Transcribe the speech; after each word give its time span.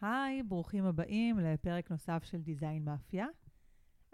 היי, 0.00 0.42
ברוכים 0.42 0.84
הבאים 0.84 1.38
לפרק 1.38 1.90
נוסף 1.90 2.24
של 2.24 2.42
דיזיין 2.42 2.84
מאפיה. 2.84 3.26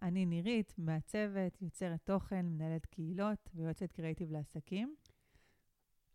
אני 0.03 0.26
נירית, 0.26 0.75
מעצבת, 0.79 1.62
יוצרת 1.62 2.01
תוכן, 2.04 2.46
מנהלת 2.46 2.87
קהילות 2.87 3.51
ויועצת 3.54 3.92
קריאיטיב 3.92 4.31
לעסקים. 4.31 4.94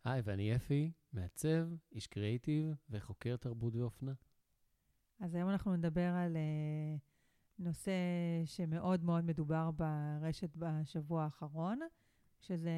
היי, 0.04 0.20
ואני 0.24 0.56
אפי, 0.56 0.92
מעצב, 1.12 1.68
איש 1.92 2.06
קריאיטיב 2.06 2.74
וחוקר 2.90 3.36
תרבות 3.36 3.76
ואופנה. 3.76 4.12
אז 5.20 5.34
היום 5.34 5.50
אנחנו 5.50 5.76
נדבר 5.76 6.12
על 6.14 6.36
uh, 6.36 7.00
נושא 7.58 7.92
שמאוד 8.44 9.04
מאוד 9.04 9.24
מדובר 9.24 9.70
ברשת 9.70 10.56
בשבוע 10.56 11.24
האחרון, 11.24 11.78
שזה 12.40 12.70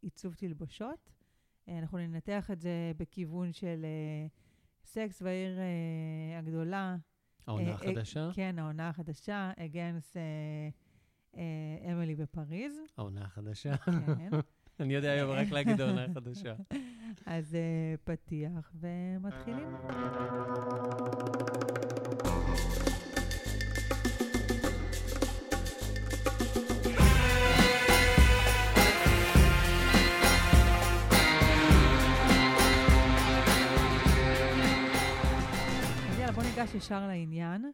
עיצוב 0.00 0.34
תלבושות. 0.34 1.10
Uh, 1.66 1.70
אנחנו 1.70 1.98
ננתח 1.98 2.50
את 2.50 2.60
זה 2.60 2.92
בכיוון 2.96 3.52
של 3.52 3.84
uh, 3.84 4.45
סקס 4.86 5.22
והעיר 5.22 5.58
uh, 5.58 6.38
הגדולה. 6.38 6.96
העונה 7.46 7.70
החדשה? 7.70 8.30
כן, 8.34 8.58
העונה 8.58 8.88
החדשה, 8.88 9.52
אגנס 9.56 10.16
אמילי 11.92 12.14
בפריז. 12.14 12.72
העונה 12.98 13.24
החדשה? 13.24 13.76
כן. 13.76 13.92
אני 14.80 14.94
יודע 14.94 15.10
היום 15.10 15.30
רק 15.30 15.50
להגיד 15.50 15.80
העונה 15.80 16.04
החדשה. 16.04 16.54
אז 17.26 17.56
פתיח 18.04 18.72
ומתחילים. 18.80 19.68
ישר 36.86 37.06
לעניין. 37.06 37.72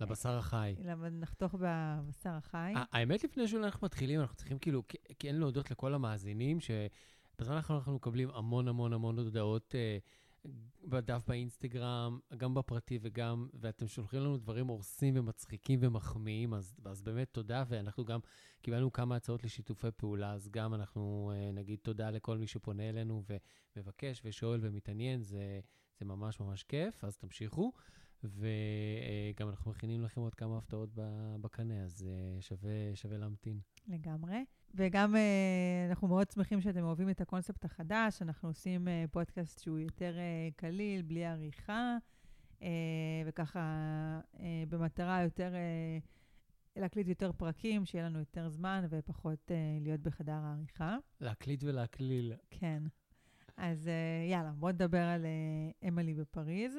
לבשר 0.00 0.38
החי. 0.38 0.74
נחתוך 1.12 1.54
בבשר 1.54 2.30
החי. 2.30 2.72
האמת, 2.76 3.24
לפני 3.24 3.48
שאנחנו 3.48 3.84
מתחילים, 3.84 4.20
אנחנו 4.20 4.36
צריכים 4.36 4.58
כאילו 4.58 4.82
כן 5.18 5.36
להודות 5.36 5.70
לכל 5.70 5.94
המאזינים, 5.94 6.58
שבזמן 6.60 7.56
האחרון 7.56 7.78
אנחנו 7.78 7.94
מקבלים 7.94 8.30
המון 8.30 8.68
המון 8.68 8.92
המון 8.92 9.18
הודעות 9.18 9.74
אה, 9.74 9.98
בדף 10.84 11.22
באינסטגרם, 11.26 12.18
גם 12.36 12.54
בפרטי 12.54 12.98
וגם, 13.02 13.48
ואתם 13.54 13.88
שולחים 13.88 14.20
לנו 14.20 14.36
דברים 14.36 14.66
הורסים 14.66 15.14
ומצחיקים 15.16 15.78
ומחמיאים, 15.82 16.54
אז, 16.54 16.74
אז 16.84 17.02
באמת 17.02 17.28
תודה, 17.32 17.64
ואנחנו 17.68 18.04
גם 18.04 18.20
קיבלנו 18.62 18.92
כמה 18.92 19.16
הצעות 19.16 19.44
לשיתופי 19.44 19.90
פעולה, 19.96 20.32
אז 20.32 20.48
גם 20.48 20.74
אנחנו 20.74 21.32
אה, 21.34 21.52
נגיד 21.52 21.78
תודה 21.82 22.10
לכל 22.10 22.38
מי 22.38 22.46
שפונה 22.46 22.88
אלינו 22.88 23.22
ומבקש 23.76 24.22
ושואל 24.24 24.60
ומתעניין, 24.62 25.22
זה, 25.22 25.60
זה 25.98 26.04
ממש 26.04 26.40
ממש 26.40 26.62
כיף, 26.62 27.04
אז 27.04 27.16
תמשיכו. 27.16 27.72
וגם 28.24 29.48
אנחנו 29.48 29.70
מכינים 29.70 30.02
לכם 30.02 30.20
עוד 30.20 30.34
כמה 30.34 30.58
הפתעות 30.58 30.90
בקנה, 31.40 31.82
אז 31.84 32.06
שווה, 32.40 32.70
שווה 32.94 33.18
להמתין. 33.18 33.60
לגמרי. 33.88 34.44
וגם 34.74 35.14
אנחנו 35.90 36.08
מאוד 36.08 36.30
שמחים 36.30 36.60
שאתם 36.60 36.84
אוהבים 36.84 37.10
את 37.10 37.20
הקונספט 37.20 37.64
החדש. 37.64 38.22
אנחנו 38.22 38.48
עושים 38.48 38.88
פודקאסט 39.10 39.62
שהוא 39.62 39.78
יותר 39.78 40.16
קליל, 40.56 41.02
בלי 41.02 41.26
עריכה, 41.26 41.96
וככה 43.26 44.20
במטרה 44.68 45.22
יותר 45.22 45.54
להקליט 46.76 47.08
יותר 47.08 47.32
פרקים, 47.32 47.84
שיהיה 47.84 48.08
לנו 48.08 48.18
יותר 48.18 48.48
זמן 48.48 48.86
ופחות 48.90 49.50
להיות 49.80 50.00
בחדר 50.00 50.32
העריכה. 50.32 50.96
להקליט 51.20 51.64
ולהקליל. 51.64 52.32
כן. 52.50 52.82
אז 53.56 53.90
יאללה, 54.30 54.52
בואו 54.52 54.72
נדבר 54.72 55.02
על 55.02 55.26
אמילי 55.88 56.14
בפריז. 56.14 56.76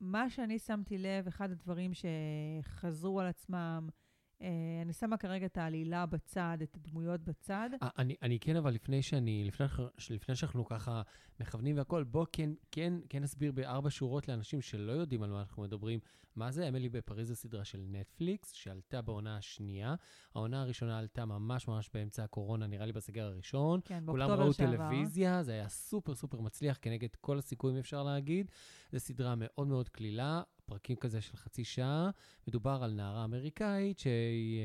מה 0.00 0.30
שאני 0.30 0.58
שמתי 0.58 0.98
לב, 0.98 1.26
אחד 1.26 1.50
הדברים 1.50 1.90
שחזרו 1.94 3.20
על 3.20 3.26
עצמם, 3.26 3.88
אני 4.82 4.92
שמה 4.92 5.16
כרגע 5.16 5.46
את 5.46 5.58
העלילה 5.58 6.06
בצד, 6.06 6.58
את 6.62 6.76
הדמויות 6.76 7.20
בצד. 7.20 7.70
אני, 7.98 8.16
אני 8.22 8.38
כן, 8.38 8.56
אבל 8.56 8.74
לפני 8.74 9.02
שאני, 9.02 9.44
לפני, 9.44 9.66
לפני 10.10 10.36
שאנחנו 10.36 10.64
ככה 10.64 11.02
מכוונים 11.40 11.76
והכול, 11.76 12.04
בוא 12.04 12.26
כן, 12.32 12.50
כן, 12.70 12.94
כן 13.08 13.22
נסביר 13.22 13.52
בארבע 13.52 13.90
שורות 13.90 14.28
לאנשים 14.28 14.60
שלא 14.60 14.92
יודעים 14.92 15.22
על 15.22 15.30
מה 15.30 15.40
אנחנו 15.40 15.62
מדברים. 15.62 16.00
מה 16.36 16.50
זה? 16.50 16.68
אמילי 16.68 16.88
בפריז 16.88 17.28
זו 17.28 17.34
סדרה 17.34 17.64
של 17.64 17.84
נטפליקס, 17.88 18.52
שעלתה 18.52 19.02
בעונה 19.02 19.36
השנייה. 19.36 19.94
העונה 20.34 20.62
הראשונה 20.62 20.98
עלתה 20.98 21.24
ממש 21.24 21.68
ממש 21.68 21.90
באמצע 21.94 22.24
הקורונה, 22.24 22.66
נראה 22.66 22.86
לי 22.86 22.92
בסגר 22.92 23.24
הראשון. 23.24 23.80
כן, 23.84 24.06
באוקטובר 24.06 24.52
שעבר. 24.52 24.52
כולם 24.52 24.70
ראו. 24.70 24.76
טלוויזיה, 24.76 25.42
זה 25.42 25.52
היה 25.52 25.68
סופר 25.68 26.14
סופר 26.14 26.40
מצליח 26.40 26.78
כנגד 26.82 27.08
כל 27.20 27.38
הסיכויים, 27.38 27.78
אפשר 27.78 28.02
להגיד. 28.02 28.50
זו 28.92 29.00
סדרה 29.00 29.34
מאוד 29.36 29.66
מאוד 29.66 29.88
קלילה, 29.88 30.42
פרקים 30.66 30.96
כזה 30.96 31.20
של 31.20 31.36
חצי 31.36 31.64
שעה. 31.64 32.10
מדובר 32.48 32.80
על 32.82 32.92
נערה 32.92 33.24
אמריקאית 33.24 33.98
שהיא... 33.98 34.60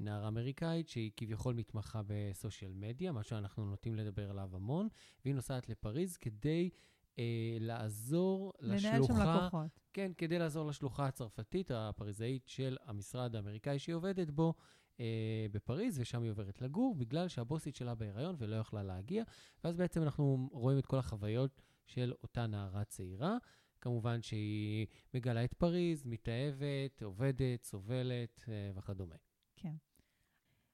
נערה 0.00 0.28
אמריקאית 0.28 0.88
שהיא 0.88 1.10
כביכול 1.16 1.54
מתמחה 1.54 2.00
בסושיאל 2.06 2.72
מדיה, 2.74 3.12
מה 3.12 3.22
שאנחנו 3.22 3.66
נוטים 3.66 3.94
לדבר 3.94 4.30
עליו 4.30 4.50
המון, 4.52 4.88
והיא 5.24 5.34
נוסעת 5.34 5.68
לפריז 5.68 6.16
כדי 6.16 6.70
אה, 7.18 7.56
לעזור 7.60 8.52
לשלוחה... 8.60 8.88
לנהל 8.88 9.02
שם 9.06 9.38
לקוחות. 9.42 9.80
כן, 9.92 10.12
כדי 10.18 10.38
לעזור 10.38 10.66
לשלוחה 10.66 11.06
הצרפתית, 11.06 11.70
הפריזאית 11.70 12.48
של 12.48 12.76
המשרד 12.84 13.36
האמריקאי 13.36 13.78
שהיא 13.78 13.94
עובדת 13.94 14.30
בו 14.30 14.54
אה, 15.00 15.46
בפריז, 15.52 15.98
ושם 15.98 16.22
היא 16.22 16.30
עוברת 16.30 16.62
לגור, 16.62 16.94
בגלל 16.94 17.28
שהבוסית 17.28 17.76
שלה 17.76 17.94
בהיריון 17.94 18.34
ולא 18.38 18.56
יכלה 18.56 18.82
להגיע. 18.82 19.24
ואז 19.64 19.76
בעצם 19.76 20.02
אנחנו 20.02 20.48
רואים 20.52 20.78
את 20.78 20.86
כל 20.86 20.98
החוויות 20.98 21.62
של 21.86 22.12
אותה 22.22 22.46
נערה 22.46 22.84
צעירה. 22.84 23.36
כמובן 23.86 24.22
שהיא 24.22 24.86
מגלה 25.14 25.44
את 25.44 25.54
פריז, 25.54 26.06
מתאהבת, 26.06 27.02
עובדת, 27.02 27.62
סובלת 27.62 28.44
אה, 28.48 28.70
וכדומה. 28.74 29.14
כן. 29.56 29.74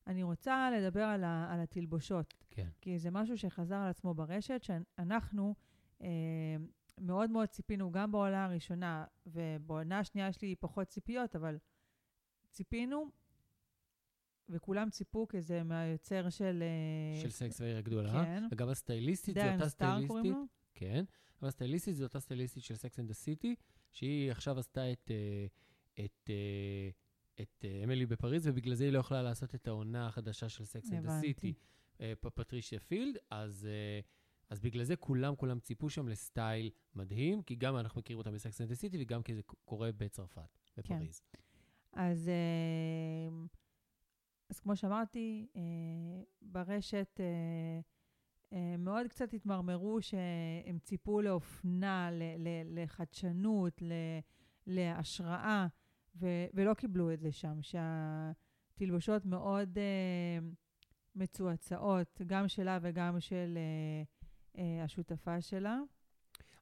אני 0.06 0.22
רוצה 0.22 0.70
לדבר 0.70 1.02
על, 1.02 1.24
ה, 1.24 1.52
על 1.54 1.60
התלבושות. 1.60 2.34
כן. 2.50 2.68
כי 2.80 2.98
זה 2.98 3.10
משהו 3.10 3.38
שחזר 3.38 3.76
על 3.76 3.90
עצמו 3.90 4.14
ברשת, 4.14 4.62
שאנחנו 4.62 5.54
אה, 6.02 6.08
מאוד 7.00 7.30
מאוד 7.30 7.48
ציפינו, 7.48 7.92
גם 7.92 8.12
בעונה 8.12 8.44
הראשונה, 8.44 9.04
ובעונה 9.26 9.98
השנייה 9.98 10.28
יש 10.28 10.42
לי 10.42 10.54
פחות 10.60 10.88
ציפיות, 10.88 11.36
אבל 11.36 11.58
ציפינו, 12.50 13.06
וכולם 14.48 14.90
ציפו, 14.90 15.28
כי 15.28 15.40
זה 15.40 15.62
מהיוצר 15.62 16.30
של... 16.30 16.62
אה, 16.62 17.20
של 17.20 17.30
סקס 17.30 17.60
והעיר 17.60 17.76
הגדולה. 17.76 18.12
כן. 18.12 18.44
וגם 18.50 18.68
הסטייליסטית, 18.68 19.34
זו 19.34 19.52
אותה 19.52 19.68
סטייליסטית. 19.68 20.36
כן. 20.74 21.04
אבל 21.42 21.48
הסטייליסטית 21.48 21.96
זו 21.96 22.04
אותה 22.04 22.20
סטייליסטית 22.20 22.62
של 22.62 22.74
Sex 22.74 22.98
and 22.98 23.08
the 23.08 23.14
City, 23.14 23.54
שהיא 23.92 24.30
עכשיו 24.30 24.58
עשתה 24.58 24.92
את, 24.92 25.10
אה, 25.10 25.46
את, 26.04 26.30
אה, 26.30 26.90
את 27.42 27.64
אמילי 27.84 28.06
בפריז, 28.06 28.46
ובגלל 28.46 28.74
זה 28.74 28.84
היא 28.84 28.92
לא 28.92 28.98
יכולה 28.98 29.22
לעשות 29.22 29.54
את 29.54 29.68
העונה 29.68 30.06
החדשה 30.06 30.48
של 30.48 30.64
Sex 30.64 30.92
and 30.92 31.06
the 31.06 31.20
City, 31.20 31.54
פטרישיה 32.20 32.80
פילד, 32.80 33.16
אז... 33.30 33.68
אז 34.50 34.60
בגלל 34.60 34.84
זה 34.84 34.96
כולם, 34.96 35.36
כולם 35.36 35.60
ציפו 35.60 35.90
שם 35.90 36.08
לסטייל 36.08 36.70
מדהים, 36.94 37.42
כי 37.42 37.54
גם 37.54 37.76
אנחנו 37.76 38.00
מכירים 38.00 38.18
אותם 38.18 38.34
ב 38.34 38.41
Sex 38.41 38.60
and 38.60 38.74
City, 38.74 38.96
וגם 39.00 39.22
כי 39.22 39.34
זה 39.34 39.42
קורה 39.42 39.92
בצרפת, 39.92 40.58
בפריז. 40.76 41.20
כן. 41.32 41.38
אז, 41.92 42.30
אז 44.48 44.60
כמו 44.60 44.76
שאמרתי, 44.76 45.46
ברשת 46.42 47.20
מאוד 48.78 49.06
קצת 49.06 49.34
התמרמרו 49.34 50.02
שהם 50.02 50.78
ציפו 50.82 51.22
לאופנה, 51.22 52.10
לחדשנות, 52.64 53.82
להשראה, 54.66 55.66
ולא 56.54 56.74
קיבלו 56.74 57.12
את 57.12 57.20
זה 57.20 57.32
שם, 57.32 57.58
שהתלבושות 57.62 59.26
מאוד 59.26 59.78
מצועצעות, 61.14 62.20
גם 62.26 62.48
שלה 62.48 62.78
וגם 62.82 63.20
של... 63.20 63.58
אה, 64.58 64.84
השותפה 64.84 65.40
שלה. 65.40 65.78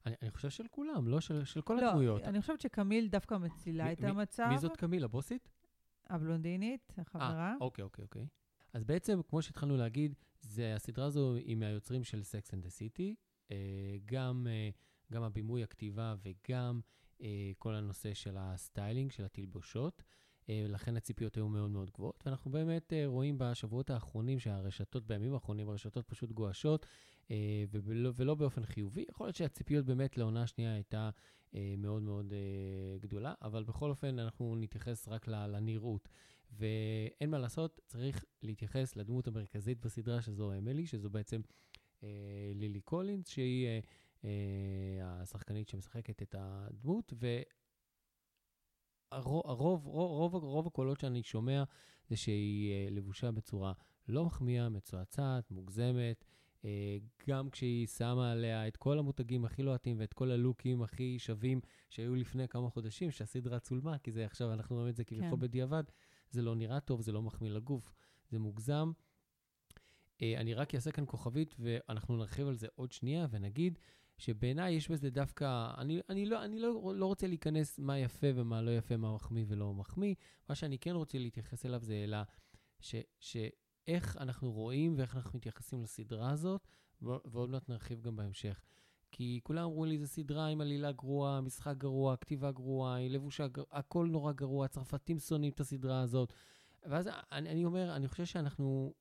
אני, 0.05 0.15
אני 0.21 0.31
חושב 0.31 0.49
של 0.49 0.67
כולם, 0.71 1.07
לא 1.07 1.21
של, 1.21 1.43
של 1.43 1.61
כל 1.61 1.73
לא, 1.81 1.89
הדמויות. 1.89 2.21
לא, 2.21 2.27
אני 2.27 2.41
חושבת 2.41 2.61
שקמיל 2.61 3.07
דווקא 3.07 3.35
מצילה 3.35 3.85
מ, 3.85 3.91
את 3.91 4.01
מ, 4.01 4.05
המצב. 4.05 4.47
מי 4.51 4.57
זאת 4.57 4.77
קמיל, 4.77 5.03
הבוסית? 5.03 5.49
הבלונדינית, 6.09 6.93
החברה. 6.97 7.49
אה, 7.51 7.55
אוקיי, 7.61 7.83
אוקיי, 7.83 8.03
אוקיי. 8.03 8.27
אז 8.73 8.83
בעצם, 8.83 9.21
כמו 9.29 9.41
שהתחלנו 9.41 9.77
להגיד, 9.77 10.15
זה, 10.41 10.75
הסדרה 10.75 11.05
הזו 11.05 11.35
היא 11.35 11.55
מהיוצרים 11.55 12.03
של 12.03 12.21
Sex 12.21 12.47
and 12.47 12.65
the 12.65 12.69
City. 12.69 13.15
אה, 13.51 13.97
גם, 14.05 14.47
אה, 14.49 14.69
גם 15.11 15.23
הבימוי, 15.23 15.63
הכתיבה 15.63 16.15
וגם 16.23 16.79
אה, 17.21 17.51
כל 17.57 17.75
הנושא 17.75 18.13
של 18.13 18.35
ה 18.37 18.45
styling, 18.45 19.11
של 19.11 19.25
התלבושות. 19.25 20.03
לכן 20.49 20.97
הציפיות 20.97 21.35
היו 21.35 21.49
מאוד 21.49 21.69
מאוד 21.69 21.91
גבוהות. 21.91 22.23
ואנחנו 22.25 22.51
באמת 22.51 22.93
רואים 23.05 23.37
בשבועות 23.37 23.89
האחרונים 23.89 24.39
שהרשתות, 24.39 25.07
בימים 25.07 25.33
האחרונים, 25.33 25.69
הרשתות 25.69 26.07
פשוט 26.07 26.31
גועשות, 26.31 26.85
ולא, 27.71 28.11
ולא 28.15 28.35
באופן 28.35 28.65
חיובי. 28.65 29.05
יכול 29.09 29.27
להיות 29.27 29.35
שהציפיות 29.35 29.85
באמת 29.85 30.17
לעונה 30.17 30.43
השנייה 30.43 30.73
הייתה 30.73 31.09
מאוד 31.77 32.03
מאוד 32.03 32.33
גדולה, 32.99 33.33
אבל 33.41 33.63
בכל 33.63 33.89
אופן 33.89 34.19
אנחנו 34.19 34.55
נתייחס 34.55 35.07
רק 35.07 35.27
לנראות. 35.27 36.09
ואין 36.51 37.29
מה 37.29 37.37
לעשות, 37.37 37.79
צריך 37.85 38.25
להתייחס 38.43 38.95
לדמות 38.95 39.27
המרכזית 39.27 39.79
בסדרה, 39.85 40.21
שזו 40.21 40.53
אמילי, 40.53 40.87
שזו 40.87 41.09
בעצם 41.09 41.41
לילי 42.55 42.81
קולינס, 42.81 43.27
שהיא 43.27 43.67
השחקנית 45.03 45.67
שמשחקת 45.67 46.21
את 46.21 46.35
הדמות, 46.37 47.13
והרוב 49.11 49.43
רוב, 49.45 49.85
רוב, 49.87 50.35
רוב 50.35 50.67
הקולות 50.67 50.99
שאני 50.99 51.23
שומע 51.23 51.63
זה 52.09 52.17
שהיא 52.17 52.89
לבושה 52.91 53.31
בצורה 53.31 53.73
לא 54.07 54.25
מחמיאה, 54.25 54.69
מצועצעת, 54.69 55.51
מוגזמת. 55.51 56.25
גם 57.27 57.49
כשהיא 57.49 57.87
שמה 57.87 58.31
עליה 58.31 58.67
את 58.67 58.77
כל 58.77 58.99
המותגים 58.99 59.45
הכי 59.45 59.63
לוהטים 59.63 59.99
ואת 59.99 60.13
כל 60.13 60.31
הלוקים 60.31 60.81
הכי 60.81 61.19
שווים 61.19 61.61
שהיו 61.89 62.15
לפני 62.15 62.47
כמה 62.47 62.69
חודשים, 62.69 63.11
שהסדרה 63.11 63.59
צולמה, 63.59 63.97
כי 63.97 64.11
זה 64.11 64.25
עכשיו, 64.25 64.53
אנחנו 64.53 64.75
רואים 64.75 64.89
את 64.89 64.95
זה 64.95 65.03
כביכול 65.03 65.29
כן. 65.29 65.39
בדיעבד, 65.39 65.83
זה 66.31 66.41
לא 66.41 66.55
נראה 66.55 66.79
טוב, 66.79 67.01
זה 67.01 67.11
לא 67.11 67.21
מחמיא 67.21 67.51
לגוף, 67.51 67.93
זה 68.29 68.39
מוגזם. 68.39 68.91
אני 70.21 70.53
רק 70.53 70.75
אעשה 70.75 70.91
כאן 70.91 71.03
כוכבית, 71.07 71.55
ואנחנו 71.59 72.17
נרחיב 72.17 72.47
על 72.47 72.55
זה 72.55 72.67
עוד 72.75 72.91
שנייה, 72.91 73.27
ונגיד 73.31 73.79
שבעיניי 74.17 74.73
יש 74.73 74.91
בזה 74.91 75.09
דווקא, 75.09 75.71
אני, 75.77 76.01
אני, 76.09 76.25
לא, 76.25 76.45
אני 76.45 76.59
לא, 76.59 76.93
לא 76.95 77.05
רוצה 77.05 77.27
להיכנס 77.27 77.79
מה 77.79 77.99
יפה 77.99 78.27
ומה 78.35 78.61
לא 78.61 78.71
יפה, 78.71 78.97
מה 78.97 79.15
מחמיא 79.15 79.45
ולא 79.47 79.73
מחמיא. 79.73 80.15
מה 80.49 80.55
שאני 80.55 80.79
כן 80.79 80.91
רוצה 80.91 81.17
להתייחס 81.17 81.65
אליו 81.65 81.83
זה 81.83 81.93
אלא 82.03 82.17
ש, 82.79 82.95
ש, 83.19 83.37
איך 83.87 84.17
אנחנו 84.17 84.51
רואים 84.51 84.93
ואיך 84.97 85.15
אנחנו 85.15 85.37
מתייחסים 85.37 85.83
לסדרה 85.83 86.31
הזאת, 86.31 86.67
ועוד 87.01 87.49
מעט 87.49 87.69
נרחיב 87.69 88.01
גם 88.01 88.15
בהמשך. 88.15 88.63
כי 89.11 89.39
כולם 89.43 89.63
אמרו 89.63 89.85
לי, 89.85 89.97
זו 89.97 90.07
סדרה 90.07 90.47
עם 90.47 90.61
עלילה 90.61 90.91
גרועה, 90.91 91.41
משחק 91.41 91.77
גרוע, 91.77 92.17
כתיבה 92.17 92.51
גרועה, 92.51 92.95
היא 92.95 93.09
לבושה, 93.09 93.47
גרוע, 93.47 93.67
הכל 93.71 94.07
נורא 94.11 94.31
גרוע, 94.31 94.65
הצרפתים 94.65 95.19
שונאים 95.19 95.51
את 95.51 95.59
הסדרה 95.59 96.01
הזאת. 96.01 96.33
ואז 96.83 97.09
אני, 97.31 97.49
אני 97.49 97.65
אומר, 97.65 97.95
אני 97.95 98.07
חושב 98.07 98.25
שאנחנו 98.25 98.93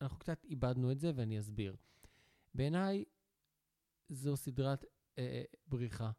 אנחנו 0.00 0.18
קצת 0.18 0.44
איבדנו 0.44 0.92
את 0.92 1.00
זה, 1.00 1.12
ואני 1.14 1.38
אסביר. 1.38 1.76
בעיניי, 2.54 3.04
זו 4.08 4.36
סדרת 4.36 4.84
אה, 5.18 5.22
אה, 5.22 5.42
בריחה. 5.66 6.10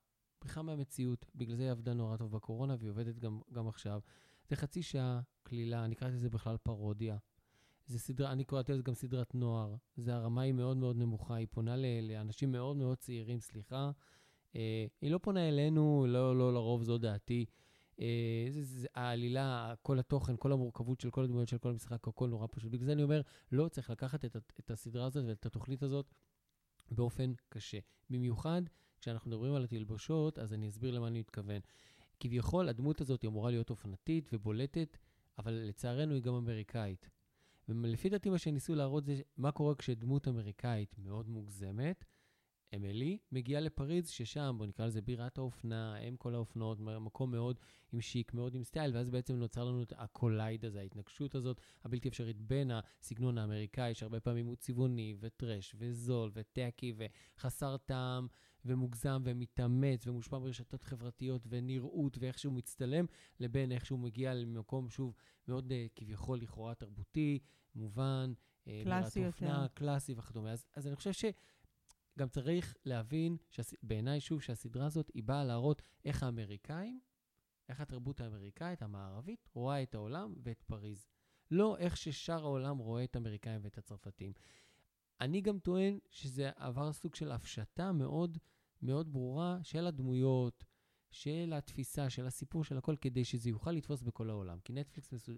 בריחה 0.41 0.61
מהמציאות. 0.61 1.25
בגלל 1.35 1.55
זה 1.55 1.63
היא 1.63 1.71
עבדה 1.71 1.93
נורא 1.93 2.17
טוב 2.17 2.31
בקורונה, 2.31 2.75
והיא 2.79 2.89
עובדת 2.89 3.19
גם, 3.19 3.41
גם 3.51 3.67
עכשיו. 3.67 4.01
זה 4.49 4.55
חצי 4.55 4.83
שעה 4.83 5.21
קלילה, 5.43 5.85
אני 5.85 5.95
קראתי 5.95 6.15
לזה 6.15 6.29
בכלל 6.29 6.57
פרודיה. 6.57 7.17
זה 7.89 7.99
סדרה, 7.99 8.31
אני 8.31 8.43
קראתי 8.43 8.73
לזה 8.73 8.83
גם 8.83 8.93
סדרת 8.93 9.35
נוער. 9.35 9.75
זה 9.95 10.15
הרמה 10.15 10.41
היא 10.41 10.53
מאוד 10.53 10.77
מאוד 10.77 10.97
נמוכה, 10.97 11.35
היא 11.35 11.47
פונה 11.51 11.75
לאנשים 12.01 12.51
מאוד 12.51 12.77
מאוד 12.77 12.97
צעירים, 12.97 13.39
סליחה. 13.39 13.91
אה, 14.55 14.85
היא 15.01 15.11
לא 15.11 15.17
פונה 15.17 15.49
אלינו, 15.49 16.05
לא, 16.07 16.37
לא 16.37 16.53
לרוב 16.53 16.83
זו 16.83 16.97
דעתי. 16.97 17.45
אה, 17.99 18.47
זה, 18.49 18.63
זה, 18.63 18.87
העלילה, 18.95 19.73
כל 19.81 19.99
התוכן, 19.99 20.35
כל 20.39 20.51
המורכבות 20.51 20.99
של 20.99 21.09
כל 21.09 21.23
הדמויות 21.23 21.47
של 21.47 21.57
כל 21.57 21.69
המשחק, 21.69 22.07
הכל 22.07 22.29
נורא 22.29 22.47
פשוט. 22.51 22.71
בגלל 22.71 22.85
זה 22.85 22.93
אני 22.93 23.03
אומר, 23.03 23.21
לא 23.51 23.67
צריך 23.67 23.89
לקחת 23.89 24.25
את, 24.25 24.35
את 24.59 24.71
הסדרה 24.71 25.05
הזאת 25.05 25.25
ואת 25.27 25.45
התוכנית 25.45 25.83
הזאת 25.83 26.13
באופן 26.91 27.33
קשה. 27.49 27.79
במיוחד 28.09 28.61
כשאנחנו 29.01 29.31
מדברים 29.31 29.53
על 29.53 29.63
התלבושות, 29.63 30.39
אז 30.39 30.53
אני 30.53 30.67
אסביר 30.67 30.91
למה 30.91 31.07
אני 31.07 31.19
מתכוון. 31.19 31.61
כביכול, 32.19 32.69
הדמות 32.69 33.01
הזאת 33.01 33.25
אמורה 33.25 33.51
להיות 33.51 33.69
אופנתית 33.69 34.29
ובולטת, 34.33 34.97
אבל 35.37 35.53
לצערנו 35.53 36.13
היא 36.13 36.23
גם 36.23 36.33
אמריקאית. 36.33 37.09
ולפי 37.69 38.09
דעתי 38.09 38.29
מה 38.29 38.37
שניסו 38.37 38.75
להראות 38.75 39.05
זה 39.05 39.21
מה 39.37 39.51
קורה 39.51 39.75
כשדמות 39.75 40.27
אמריקאית 40.27 40.95
מאוד 40.97 41.29
מוגזמת, 41.29 42.05
אמילי 42.75 43.17
מגיעה 43.31 43.61
לפריז, 43.61 44.09
ששם, 44.09 44.55
בוא 44.57 44.65
נקרא 44.65 44.85
לזה 44.85 45.01
בירת 45.01 45.37
האופנה, 45.37 45.97
אם 45.97 46.15
כל 46.17 46.35
האופנות, 46.35 46.79
מקום 46.79 47.31
מאוד 47.31 47.59
עם 47.91 48.01
שיק, 48.01 48.33
מאוד 48.33 48.55
עם 48.55 48.63
סטייל, 48.63 48.95
ואז 48.95 49.09
בעצם 49.09 49.35
נוצר 49.35 49.63
לנו 49.63 49.83
את 49.83 49.93
ה 49.97 50.06
collide 50.06 50.65
הזה, 50.65 50.79
ההתנגשות 50.79 51.35
הזאת, 51.35 51.61
הבלתי 51.83 52.07
אפשרית 52.07 52.41
בין 52.41 52.71
הסגנון 52.71 53.37
האמריקאי, 53.37 53.93
שהרבה 53.93 54.19
פעמים 54.19 54.45
הוא 54.45 54.55
צבעוני, 54.55 55.15
ו 55.19 55.27
trash, 55.27 55.75
וזול, 55.77 56.31
ו 56.33 56.42
tacky, 56.42 56.93
וחסר 56.97 57.77
טעם, 57.77 58.27
ומוגזם, 58.65 59.21
ומתאמץ, 59.25 60.07
ומושפע 60.07 60.37
ברשתות 60.37 60.83
חברתיות, 60.83 61.47
ונראות, 61.49 62.17
ואיך 62.17 62.39
שהוא 62.39 62.53
מצטלם, 62.53 63.05
לבין 63.39 63.71
איך 63.71 63.85
שהוא 63.85 63.99
מגיע 63.99 64.33
למקום, 64.33 64.89
שוב, 64.89 65.13
מאוד 65.47 65.71
uh, 65.71 65.73
כביכול 65.95 66.39
לכאורה 66.39 66.75
תרבותי, 66.75 67.39
מובן, 67.75 68.33
אה, 68.67 68.81
קלאסי 68.83 69.19
יותר. 69.19 69.45
אופנה, 69.45 69.67
קלאסי 69.73 70.13
וכדומה. 70.17 70.51
אז, 70.51 70.65
אז 70.75 70.87
אני 70.87 70.95
חושב 70.95 71.11
ש... 71.11 71.25
גם 72.19 72.29
צריך 72.29 72.75
להבין, 72.85 73.37
בעיניי 73.83 74.19
שוב, 74.19 74.41
שהסדרה 74.41 74.85
הזאת 74.85 75.11
היא 75.13 75.23
באה 75.23 75.43
להראות 75.43 75.81
איך 76.05 76.23
האמריקאים, 76.23 76.99
איך 77.69 77.81
התרבות 77.81 78.21
האמריקאית, 78.21 78.81
המערבית, 78.81 79.49
רואה 79.53 79.83
את 79.83 79.95
העולם 79.95 80.33
ואת 80.43 80.63
פריז. 80.63 81.07
לא 81.51 81.77
איך 81.77 81.97
ששאר 81.97 82.43
העולם 82.43 82.77
רואה 82.77 83.03
את 83.03 83.15
האמריקאים 83.15 83.59
ואת 83.63 83.77
הצרפתים. 83.77 84.33
אני 85.21 85.41
גם 85.41 85.59
טוען 85.59 85.99
שזה 86.09 86.51
עבר 86.55 86.93
סוג 86.93 87.15
של 87.15 87.31
הפשטה 87.31 87.91
מאוד 87.91 88.37
מאוד 88.81 89.13
ברורה 89.13 89.59
של 89.63 89.87
הדמויות, 89.87 90.63
של 91.11 91.53
התפיסה, 91.55 92.09
של 92.09 92.25
הסיפור, 92.25 92.63
של 92.63 92.77
הכל, 92.77 92.95
כדי 93.01 93.25
שזה 93.25 93.49
יוכל 93.49 93.71
לתפוס 93.71 94.01
בכל 94.01 94.29
העולם. 94.29 94.57
כי 94.63 94.73
נטפליקס 94.73 95.29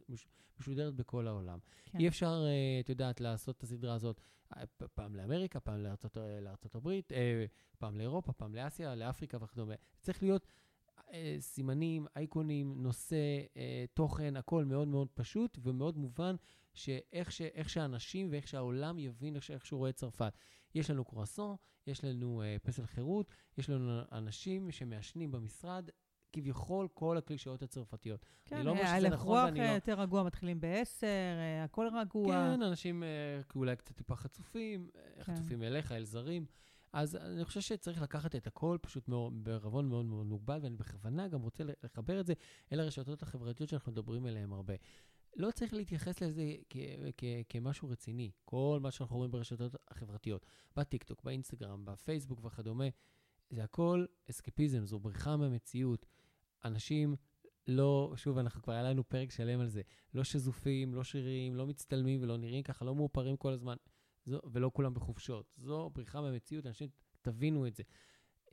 משודרת 0.59 0.95
בכל 0.95 1.27
העולם. 1.27 1.59
כן. 1.85 1.99
אי 1.99 2.07
אפשר, 2.07 2.43
אה, 2.45 2.79
את 2.79 2.89
יודעת, 2.89 3.21
לעשות 3.21 3.57
את 3.57 3.63
הסדרה 3.63 3.93
הזאת 3.93 4.21
אה, 4.57 4.63
פעם 4.93 5.15
לאמריקה, 5.15 5.59
פעם 5.59 5.83
לארצות, 5.83 6.17
אה, 6.17 6.39
לארצות 6.41 6.75
הברית, 6.75 7.11
פעם 7.77 7.97
לאירופה, 7.97 8.33
פעם 8.33 8.55
לאסיה, 8.55 8.95
לאפריקה 8.95 9.37
וכדומה. 9.41 9.75
צריך 9.99 10.23
להיות 10.23 10.47
סימנים, 11.39 12.05
אייקונים, 12.15 12.83
נושא, 12.83 13.17
תוכן, 13.93 14.37
הכל 14.37 14.65
מאוד 14.65 14.87
מאוד 14.87 15.07
פשוט 15.13 15.57
ומאוד 15.61 15.97
מובן, 15.97 16.35
שאיך 16.73 17.31
ש, 17.31 17.41
שאנשים 17.67 18.27
ואיך 18.31 18.47
שהעולם 18.47 18.99
יבין 18.99 19.35
איך, 19.35 19.65
שהוא 19.65 19.77
רואה 19.77 19.91
צרפת. 19.91 20.33
יש 20.75 20.89
לנו 20.89 21.05
קרואסון, 21.05 21.55
יש 21.87 22.03
לנו 22.03 22.41
uh, 22.41 22.59
פסל 22.67 22.85
חירות, 22.85 23.31
יש 23.57 23.69
לנו 23.69 24.01
אנשים 24.11 24.71
שמעשנים 24.71 25.31
במשרד, 25.31 25.89
כביכול 26.33 26.87
כל 26.93 27.17
הקלישאות 27.17 27.61
הצרפתיות. 27.61 28.25
כן, 28.45 28.55
אני 28.55 28.65
לא 28.65 28.71
אומר 28.71 28.85
שזה 28.85 29.09
נכון 29.09 29.37
ואני 29.45 29.59
לא... 29.59 29.63
רוח 29.65 29.75
יותר 29.75 29.99
רגוע, 29.99 30.23
מתחילים 30.23 30.61
ב-10, 30.61 31.01
uh, 31.01 31.03
הכל 31.63 31.87
רגוע. 31.93 32.35
כן, 32.35 32.61
אנשים 32.61 33.03
uh, 33.03 33.55
אולי 33.55 33.75
קצת 33.75 33.95
טיפה 33.95 34.15
חצופים, 34.15 34.89
כן. 34.93 35.21
חצופים 35.23 35.63
אליך, 35.63 35.91
אל 35.91 36.03
זרים. 36.03 36.45
אז 36.93 37.15
אני 37.15 37.45
חושב 37.45 37.61
שצריך 37.61 38.01
לקחת 38.01 38.35
את 38.35 38.47
הכל 38.47 38.77
פשוט 38.81 39.09
בערבון 39.33 39.89
מאוד 39.89 40.05
מאוד 40.05 40.25
מוגבל, 40.25 40.59
ואני 40.61 40.75
בכוונה 40.75 41.27
גם 41.27 41.41
רוצה 41.41 41.63
לחבר 41.83 42.19
את 42.19 42.25
זה 42.25 42.33
אל 42.71 42.79
הרשתות 42.79 43.21
החברתיות 43.21 43.69
שאנחנו 43.69 43.91
מדברים 43.91 44.25
עליהן 44.25 44.51
הרבה. 44.51 44.73
לא 45.35 45.51
צריך 45.51 45.73
להתייחס 45.73 46.21
לזה 46.21 46.55
כ- 46.69 46.77
כ- 47.17 47.23
כמשהו 47.49 47.89
רציני. 47.89 48.31
כל 48.45 48.79
מה 48.81 48.91
שאנחנו 48.91 49.17
רואים 49.17 49.31
ברשתות 49.31 49.75
החברתיות, 49.87 50.45
בטיקטוק, 50.75 51.23
באינסטגרם, 51.23 51.85
בפייסבוק 51.85 52.45
וכדומה, 52.45 52.85
זה 53.49 53.63
הכל 53.63 54.05
אסקפיזם, 54.29 54.85
זו 54.85 54.99
בריחה 54.99 55.37
מהמציאות. 55.37 56.05
אנשים 56.65 57.15
לא, 57.67 58.13
שוב, 58.15 58.37
אנחנו 58.37 58.61
כבר 58.61 58.73
היה 58.73 58.83
לנו 58.83 59.09
פרק 59.09 59.31
שלם 59.31 59.59
על 59.59 59.67
זה, 59.67 59.81
לא 60.13 60.23
שזופים, 60.23 60.93
לא 60.93 61.03
שרירים, 61.03 61.55
לא 61.55 61.67
מצטלמים 61.67 62.23
ולא 62.23 62.37
נראים 62.37 62.63
ככה, 62.63 62.85
לא 62.85 62.95
מאופרים 62.95 63.37
כל 63.37 63.53
הזמן, 63.53 63.75
זו, 64.25 64.39
ולא 64.51 64.71
כולם 64.73 64.93
בחופשות. 64.93 65.45
זו 65.57 65.89
בריחה 65.93 66.21
מהמציאות, 66.21 66.65
אנשים, 66.65 66.89
תבינו 67.21 67.67
את 67.67 67.75
זה. 67.75 67.83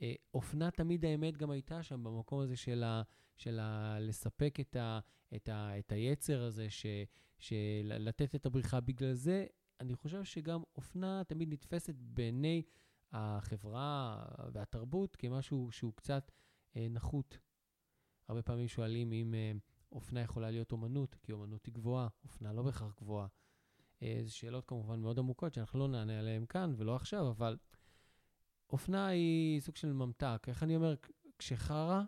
אה, 0.01 0.13
אופנה 0.33 0.71
תמיד 0.71 1.05
האמת 1.05 1.37
גם 1.37 1.51
הייתה 1.51 1.83
שם, 1.83 2.03
במקום 2.03 2.39
הזה 2.39 2.55
של, 2.55 2.83
ה, 2.83 3.01
של 3.35 3.59
ה, 3.59 3.97
לספק 3.99 4.57
את, 4.59 4.75
ה, 4.75 4.99
את, 5.35 5.49
ה, 5.49 5.79
את 5.79 5.91
היצר 5.91 6.43
הזה, 6.43 6.69
ש, 6.69 6.85
של 7.37 7.93
לתת 7.99 8.35
את 8.35 8.45
הבריחה. 8.45 8.79
בגלל 8.79 9.13
זה, 9.13 9.45
אני 9.79 9.95
חושב 9.95 10.23
שגם 10.23 10.63
אופנה 10.75 11.21
תמיד 11.27 11.53
נתפסת 11.53 11.95
בעיני 11.97 12.61
החברה 13.11 14.23
והתרבות 14.53 15.15
כמשהו 15.15 15.71
שהוא 15.71 15.93
קצת 15.95 16.31
אה, 16.75 16.87
נחות. 16.89 17.37
הרבה 18.27 18.41
פעמים 18.41 18.67
שואלים 18.67 19.13
אם 19.13 19.33
אה, 19.33 19.51
אופנה 19.91 20.21
יכולה 20.21 20.51
להיות 20.51 20.71
אומנות, 20.71 21.15
כי 21.23 21.31
אומנות 21.31 21.65
היא 21.65 21.73
גבוהה, 21.73 22.07
אופנה 22.23 22.53
לא 22.53 22.63
בהכרח 22.63 22.95
גבוהה. 22.97 23.27
אה, 24.01 24.19
זה 24.23 24.31
שאלות 24.31 24.65
כמובן 24.67 24.99
מאוד 24.99 25.19
עמוקות 25.19 25.53
שאנחנו 25.53 25.79
לא 25.79 25.87
נענה 25.87 26.19
עליהן 26.19 26.45
כאן 26.45 26.73
ולא 26.77 26.95
עכשיו, 26.95 27.29
אבל 27.29 27.57
אופנה 28.69 29.07
היא 29.07 29.59
סוג 29.59 29.75
של 29.75 29.93
ממתק. 29.93 30.45
איך 30.47 30.63
אני 30.63 30.75
אומר? 30.75 30.95
כשחרא, 31.39 32.01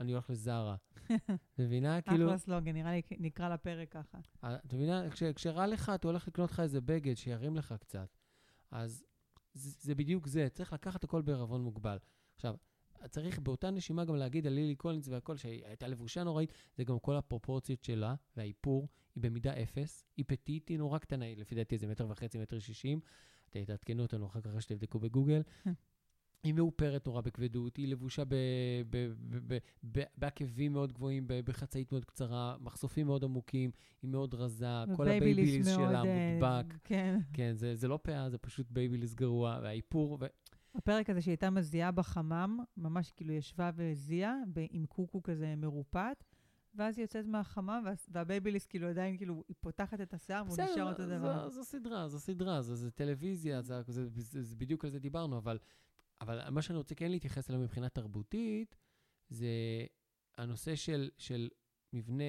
אני 0.00 0.12
הולך 0.12 0.30
לזרה. 0.30 0.76
מבינה? 1.58 2.00
כאילו... 2.00 2.26
אחלה 2.26 2.38
סלוגן, 2.38 2.72
נראה 2.72 2.92
לי 2.92 3.02
נקרא 3.18 3.48
לפרק 3.48 3.90
ככה. 3.90 4.18
אה, 4.44 4.56
את 4.56 4.72
מבינה? 4.72 5.10
כש, 5.10 5.22
כשרע 5.22 5.66
לך, 5.66 5.92
אתה 5.94 6.08
הולך 6.08 6.28
לקנות 6.28 6.50
לך 6.50 6.60
איזה 6.60 6.80
בגד 6.80 7.14
שירים 7.14 7.56
לך 7.56 7.74
קצת. 7.80 8.16
אז 8.70 9.04
זה, 9.52 9.70
זה 9.80 9.94
בדיוק 9.94 10.26
זה, 10.26 10.48
צריך 10.52 10.72
לקחת 10.72 11.04
הכל 11.04 11.22
בערבון 11.22 11.62
מוגבל. 11.62 11.98
עכשיו, 12.34 12.54
צריך 13.08 13.38
באותה 13.38 13.70
נשימה 13.70 14.04
גם 14.04 14.16
להגיד 14.16 14.46
על 14.46 14.52
לילי 14.52 14.74
קולינס 14.74 15.08
והכל, 15.08 15.36
שהייתה 15.36 15.88
לבושה 15.88 16.24
נוראית, 16.24 16.52
זה 16.76 16.84
גם 16.84 16.98
כל 16.98 17.16
הפרופורציות 17.16 17.84
שלה 17.84 18.14
והאיפור, 18.36 18.88
היא 19.14 19.22
במידה 19.22 19.52
אפס, 19.62 20.04
היא 20.16 20.24
פטית, 20.28 20.68
היא 20.68 20.78
נורא 20.78 20.98
קטנה, 20.98 21.34
לפי 21.36 21.54
דעתי 21.54 21.78
זה 21.78 21.86
מטר 21.86 22.06
וחצי, 22.10 22.38
מטר 22.38 22.58
שישים. 22.58 23.00
תעדכנו 23.66 24.02
אותנו 24.02 24.26
אחר 24.26 24.40
כך 24.40 24.62
שתבדקו 24.62 24.98
בגוגל. 24.98 25.42
היא 26.44 26.54
מאופרת 26.54 27.06
נורא 27.06 27.20
בכבדות, 27.20 27.76
היא 27.76 27.88
לבושה 27.88 28.22
בעקבים 30.18 30.72
מאוד 30.72 30.92
גבוהים, 30.92 31.24
בחצאית 31.28 31.92
מאוד 31.92 32.04
קצרה, 32.04 32.56
מחשופים 32.60 33.06
מאוד 33.06 33.24
עמוקים, 33.24 33.70
היא 34.02 34.10
מאוד 34.10 34.34
רזה, 34.34 34.66
כל 34.96 35.08
הבייביליס 35.08 35.66
שלה 35.74 36.02
אה, 36.04 36.32
מודבק. 36.34 36.74
כן. 36.84 37.18
כן, 37.32 37.52
זה, 37.54 37.74
זה 37.74 37.88
לא 37.88 37.98
פאה, 38.02 38.30
זה 38.30 38.38
פשוט 38.38 38.66
בייביליס 38.70 39.14
גרוע, 39.14 39.58
והאיפור, 39.62 40.18
ו... 40.20 40.26
הפרק 40.74 41.10
הזה 41.10 41.22
שהיא 41.22 41.32
הייתה 41.32 41.50
מזיעה 41.50 41.90
בחמם, 41.90 42.58
ממש 42.76 43.10
כאילו 43.10 43.32
ישבה 43.32 43.70
והזיעה 43.74 44.34
עם 44.70 44.86
קוקו 44.86 45.22
כזה 45.22 45.54
מרופט, 45.56 46.24
ואז 46.74 46.98
היא 46.98 47.04
יוצאת 47.04 47.26
מהחמם, 47.26 47.82
וה- 47.84 47.92
והבייביליס 48.08 48.66
כאילו 48.66 48.88
עדיין, 48.88 49.16
כאילו, 49.16 49.44
היא 49.48 49.56
פותחת 49.60 50.00
את 50.00 50.14
השיער 50.14 50.44
והוא 50.46 50.56
נשאר 50.72 50.90
אותו 50.90 51.06
דבר. 51.06 51.48
זו 51.48 51.64
סדרה, 51.64 52.08
זו 52.08 52.20
סדרה, 52.20 52.62
זו, 52.62 52.90
טלוויזיה, 52.90 53.62
זה, 53.62 53.82
זה, 53.86 54.08
זה, 54.08 54.42
זה 54.42 54.56
בדיוק 54.56 54.84
על 54.84 54.90
זה 54.90 54.98
דיברנו, 54.98 55.38
אבל, 55.38 55.58
אבל 56.20 56.50
מה 56.50 56.62
שאני 56.62 56.76
רוצה 56.78 56.94
כן 56.94 57.10
להתייחס 57.10 57.50
אליו 57.50 57.60
מבחינה 57.60 57.88
תרבותית, 57.88 58.76
זה 59.28 59.46
הנושא 60.38 60.74
של, 60.76 61.10
של 61.18 61.48
מבנה 61.92 62.24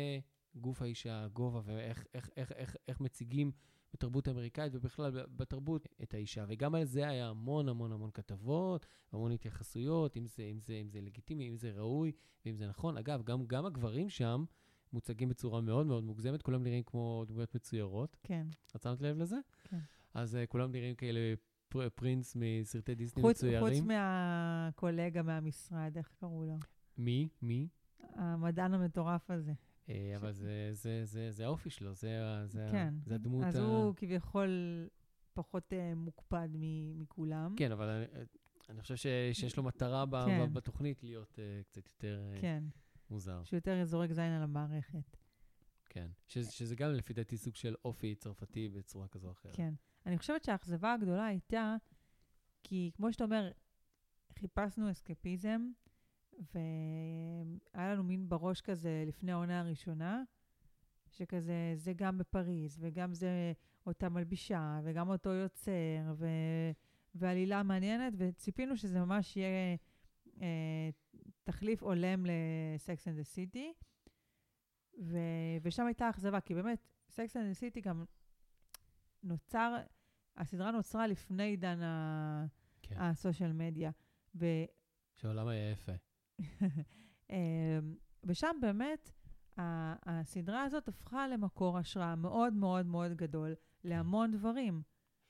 גוף 0.55 0.81
האישה, 0.81 1.27
גובה, 1.33 1.61
ואיך 1.65 2.05
איך, 2.13 2.29
איך, 2.37 2.51
איך, 2.51 2.75
איך 2.87 2.99
מציגים 2.99 3.51
בתרבות 3.95 4.27
האמריקאית 4.27 4.75
ובכלל 4.75 5.11
בתרבות 5.35 5.87
את 6.03 6.13
האישה. 6.13 6.45
וגם 6.47 6.75
על 6.75 6.83
זה 6.85 7.07
היה 7.07 7.29
המון 7.29 7.69
המון 7.69 7.91
המון 7.91 8.09
כתבות, 8.13 8.85
המון 9.11 9.31
התייחסויות, 9.31 10.17
אם 10.17 10.25
זה, 10.25 10.43
אם 10.43 10.59
זה, 10.59 10.73
אם 10.73 10.89
זה 10.89 11.01
לגיטימי, 11.01 11.49
אם 11.49 11.57
זה 11.57 11.71
ראוי, 11.71 12.11
ואם 12.45 12.55
זה 12.55 12.67
נכון. 12.67 12.97
אגב, 12.97 13.23
גם, 13.23 13.45
גם 13.45 13.65
הגברים 13.65 14.09
שם 14.09 14.45
מוצגים 14.93 15.29
בצורה 15.29 15.61
מאוד 15.61 15.85
מאוד 15.85 16.03
מוגזמת, 16.03 16.41
כולם 16.41 16.63
נראים 16.63 16.83
כמו 16.83 17.23
דמויות 17.27 17.55
מצוירות. 17.55 18.17
כן. 18.23 18.47
את 18.75 18.81
שמת 18.81 19.01
לב 19.01 19.17
לזה? 19.17 19.37
כן. 19.63 19.79
אז 20.13 20.35
uh, 20.35 20.47
כולם 20.47 20.71
נראים 20.71 20.95
כאלה 20.95 21.19
פר, 21.69 21.89
פרינס 21.89 22.35
מסרטי 22.35 22.95
דיסני 22.95 23.21
חוץ, 23.21 23.37
מצוירים. 23.37 23.73
חוץ 23.75 23.87
מהקולגה 23.87 25.21
מהמשרד, 25.21 25.97
איך 25.97 26.11
קראו 26.19 26.45
לו? 26.45 26.55
מי? 26.97 27.29
מי? 27.41 27.67
המדען 27.99 28.73
המטורף 28.73 29.31
הזה. 29.31 29.53
אה, 29.89 30.13
אבל 30.15 30.31
זה, 30.31 30.69
זה, 30.71 31.05
זה, 31.05 31.31
זה 31.31 31.45
האופי 31.45 31.69
שלו, 31.69 31.93
זה, 31.93 32.41
זה, 32.45 32.67
כן. 32.71 32.93
זה 33.05 33.15
הדמות 33.15 33.45
אז 33.45 33.55
ה... 33.55 33.61
הוא 33.61 33.95
כביכול 33.95 34.49
פחות 35.33 35.73
uh, 35.73 35.95
מוקפד 35.95 36.49
מ- 36.53 37.01
מכולם. 37.01 37.53
כן, 37.57 37.71
אבל 37.71 37.89
אני, 37.89 38.05
אני 38.69 38.81
חושב 38.81 38.95
ש, 38.95 39.07
שיש 39.33 39.57
לו 39.57 39.63
מטרה 39.63 40.05
ב, 40.05 40.25
כן. 40.25 40.53
בתוכנית 40.53 41.03
להיות 41.03 41.39
uh, 41.39 41.63
קצת 41.67 41.87
יותר 41.87 42.21
uh, 42.37 42.41
כן. 42.41 42.63
מוזר. 43.09 43.43
שיותר 43.43 43.85
זורק 43.85 44.11
זין 44.11 44.31
על 44.31 44.43
המערכת. 44.43 45.17
כן. 45.89 46.07
שזה, 46.27 46.51
שזה 46.51 46.75
גם 46.75 46.91
לפי 46.91 47.13
דעתי 47.13 47.37
סוג 47.37 47.55
של 47.55 47.75
אופי 47.85 48.15
צרפתי 48.15 48.69
בצורה 48.69 49.07
כזו 49.07 49.27
או 49.27 49.31
אחרת. 49.31 49.55
כן. 49.55 49.73
אני 50.05 50.17
חושבת 50.17 50.43
שהאכזבה 50.43 50.93
הגדולה 50.93 51.25
הייתה, 51.25 51.75
כי 52.63 52.91
כמו 52.95 53.13
שאתה 53.13 53.23
אומר, 53.23 53.51
חיפשנו 54.39 54.91
אסקפיזם, 54.91 55.61
והיה 56.37 57.93
לנו 57.93 58.03
מין 58.03 58.29
בראש 58.29 58.61
כזה 58.61 59.03
לפני 59.07 59.31
העונה 59.31 59.59
הראשונה, 59.59 60.23
שכזה, 61.09 61.73
זה 61.75 61.93
גם 61.93 62.17
בפריז, 62.17 62.77
וגם 62.81 63.13
זה 63.13 63.53
אותה 63.85 64.09
מלבישה, 64.09 64.79
וגם 64.83 65.09
אותו 65.09 65.29
יוצר, 65.29 66.13
ו... 66.15 66.27
ועלילה 67.15 67.63
מעניינת, 67.63 68.13
וציפינו 68.17 68.77
שזה 68.77 68.99
ממש 68.99 69.37
יהיה 69.37 69.75
אה, 70.41 70.89
תחליף 71.43 71.83
הולם 71.83 72.25
ל-Sex 72.25 72.99
and 72.99 73.19
the 73.19 73.35
City. 73.35 73.85
ו... 75.01 75.17
ושם 75.61 75.85
הייתה 75.85 76.09
אכזבה, 76.09 76.41
כי 76.41 76.53
באמת, 76.53 76.87
Sex 77.09 77.29
and 77.33 77.55
the 77.55 77.59
City 77.59 77.81
גם 77.81 78.05
נוצר, 79.23 79.75
הסדרה 80.37 80.71
נוצרה 80.71 81.07
לפני 81.07 81.43
עידן 81.43 81.79
כן. 82.81 82.95
הסושיאל 82.97 83.53
מדיה. 83.53 83.91
ו... 84.35 84.45
שהעולם 85.13 85.47
היה 85.47 85.71
יפה. 85.71 85.91
אמ, 87.29 87.95
ושם 88.23 88.55
באמת, 88.61 89.11
הסדרה 89.57 90.63
הזאת 90.63 90.87
הפכה 90.87 91.27
למקור 91.27 91.77
השראה 91.77 92.15
מאוד 92.15 92.53
מאוד 92.53 92.85
מאוד 92.85 93.11
גדול 93.11 93.55
להמון 93.83 94.31
דברים. 94.31 94.81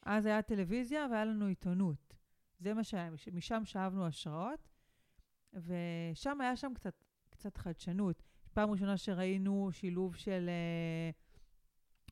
אז 0.06 0.26
היה 0.26 0.42
טלוויזיה 0.42 1.08
והיה 1.12 1.26
לנו 1.26 1.46
עיתונות. 1.46 2.16
זה 2.60 2.74
מה 2.74 2.84
שהיה, 2.84 3.12
מש- 3.12 3.28
משם 3.28 3.66
שאבנו 3.66 4.06
השראות, 4.06 4.70
ושם 5.54 6.42
היה 6.42 6.56
שם 6.56 6.72
קצת, 6.76 7.04
קצת 7.30 7.58
חדשנות. 7.58 8.24
פעם 8.54 8.72
ראשונה 8.72 8.98
שראינו 8.98 9.70
שילוב 9.72 10.16
של 10.16 10.50
אה, 10.50 11.10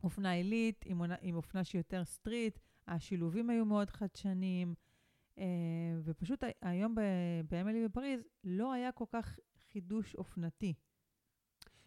אופנה 0.04 0.32
עילית 0.32 0.84
עם, 0.86 1.02
עם 1.22 1.36
אופנה 1.36 1.64
שהיא 1.64 1.80
יותר 1.80 2.06
סטריט, 2.06 2.60
השילובים 2.88 3.50
היו 3.50 3.66
מאוד 3.66 3.90
חדשניים, 3.90 4.74
ופשוט 6.04 6.44
ה- 6.44 6.48
היום 6.70 6.96
באמילי 7.50 7.86
בפריז 7.88 8.22
לא 8.44 8.74
היה 8.74 8.92
כל 8.92 9.06
כך 9.12 9.40
חידוש 9.72 10.16
אופנתי. 10.16 10.74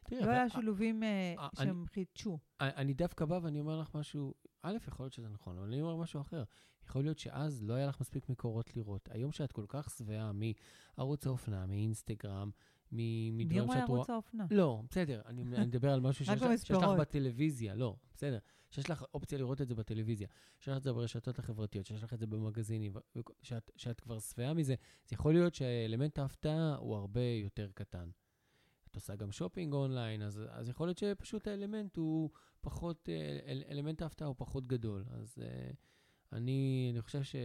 תראי, 0.05 0.21
לא 0.21 0.31
היה 0.31 0.49
שילובים 0.49 1.03
אה, 1.03 1.35
אה, 1.39 1.49
שהם 1.55 1.85
חידשו. 1.87 2.39
אני, 2.61 2.95
דווקא 2.95 3.25
בא 3.25 3.41
ואני 3.43 3.61
אומר 3.61 3.81
לך 3.81 3.95
משהו, 3.95 4.35
א', 4.63 4.77
יכול 4.87 5.05
להיות 5.05 5.13
שזה 5.13 5.29
נכון, 5.29 5.59
אבל 5.59 5.67
אני 5.67 5.83
אומר 5.83 5.97
משהו 5.97 6.21
אחר. 6.21 6.45
יכול 6.85 7.03
להיות 7.03 7.19
שאז 7.19 7.63
לא 7.63 7.75
היה 7.75 7.87
לך 7.87 8.01
מספיק 8.01 8.29
מקורות 8.29 8.77
לראות. 8.77 9.09
היום 9.13 9.33
שאת 9.33 9.53
כל 9.53 9.65
כך 9.69 9.91
שבעה 9.91 10.31
מערוץ 10.97 11.27
האופנה, 11.27 11.67
מאינסטגרם, 11.67 12.51
מדברים 12.93 13.65
רואה 13.65 13.77
שאת 13.81 13.89
רואה... 13.89 13.99
ערוץ 13.99 14.11
האופנה? 14.11 14.47
לא, 14.51 14.83
בסדר, 14.91 15.23
אני, 15.27 15.45
מדבר 15.45 15.91
על 15.91 16.01
משהו 16.01 16.25
שיש, 16.25 16.43
לך- 16.43 16.67
שיש 16.67 16.71
לך. 16.71 16.89
בטלוויזיה, 16.99 17.75
לא, 17.75 17.97
בסדר. 18.15 18.39
שיש 18.71 18.91
לך 18.91 19.05
אופציה 19.15 19.39
לראות 19.39 19.61
את 19.61 19.69
זה 19.69 19.75
בטלוויזיה, 19.75 20.29
שיש 20.61 20.69
לך 20.69 20.77
את 20.77 20.83
זה 20.83 20.93
ברשתות 20.93 21.39
החברתיות, 21.39 21.87
שיש 21.87 22.03
לך 22.03 22.13
את 22.15 22.19
זה 22.19 22.27
במגזינים, 22.27 22.93
שאת, 23.43 23.71
שאת 23.77 24.01
כבר 24.01 24.19
שבעה 24.19 24.55
מזה, 24.55 24.75
אז 25.07 25.13
יכול 25.13 25.33
להיות 25.33 25.55
שאלמנט 25.55 26.19
ההפתעה 26.19 26.77
הוא 26.77 26.97
הרבה 26.97 27.21
יותר 27.21 27.71
קטן. 27.75 28.11
את 28.91 28.95
עושה 28.95 29.17
גם 29.17 29.33
shopping 29.33 29.73
online, 29.75 30.23
אז, 30.23 30.43
אז 30.49 30.69
יכול 30.69 30.87
להיות 30.89 30.99
שפשוט 30.99 31.49
האלמנט 31.49 31.97
הוא 31.97 32.31
פחות, 32.61 33.09
אה, 33.09 33.39
אל, 33.47 33.63
אלמנט 33.71 34.03
ההפתעה 34.03 34.29
הוא 34.29 34.35
פחות 34.39 34.67
גדול. 34.67 35.05
אז 35.11 35.39
uh, 35.39 35.75
אני, 36.33 36.89
אני 36.93 37.03
חושב 37.03 37.23
ש, 37.23 37.37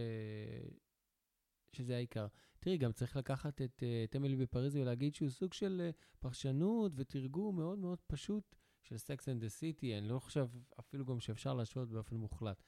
שזה 1.72 1.96
העיקר. 1.96 2.26
תראי, 2.62 2.76
גם 2.76 2.92
צריך 2.92 3.16
לקחת 3.16 3.62
את, 3.62 3.82
אה, 3.82 4.04
את 4.04 4.16
אמילי 4.16 4.36
בפריז 4.36 4.76
ולהגיד 4.76 5.14
שהוא 5.14 5.30
סוג 5.30 5.52
של 5.52 5.80
אה, 5.84 5.90
פרשנות 6.20 6.92
ותרגום 6.96 7.56
מאוד 7.56 7.78
מאוד 7.78 7.98
פשוט 8.06 8.54
של 8.82 8.94
Sex 8.94 9.18
and 9.18 9.42
the 9.42 9.60
City. 9.60 9.86
אני 9.98 10.08
לא 10.08 10.18
חושב 10.18 10.48
אפילו 10.80 11.04
גם 11.04 11.20
שאפשר 11.20 11.54
להשוות 11.54 11.88
באופן 11.88 12.16
מוחלט. 12.16 12.62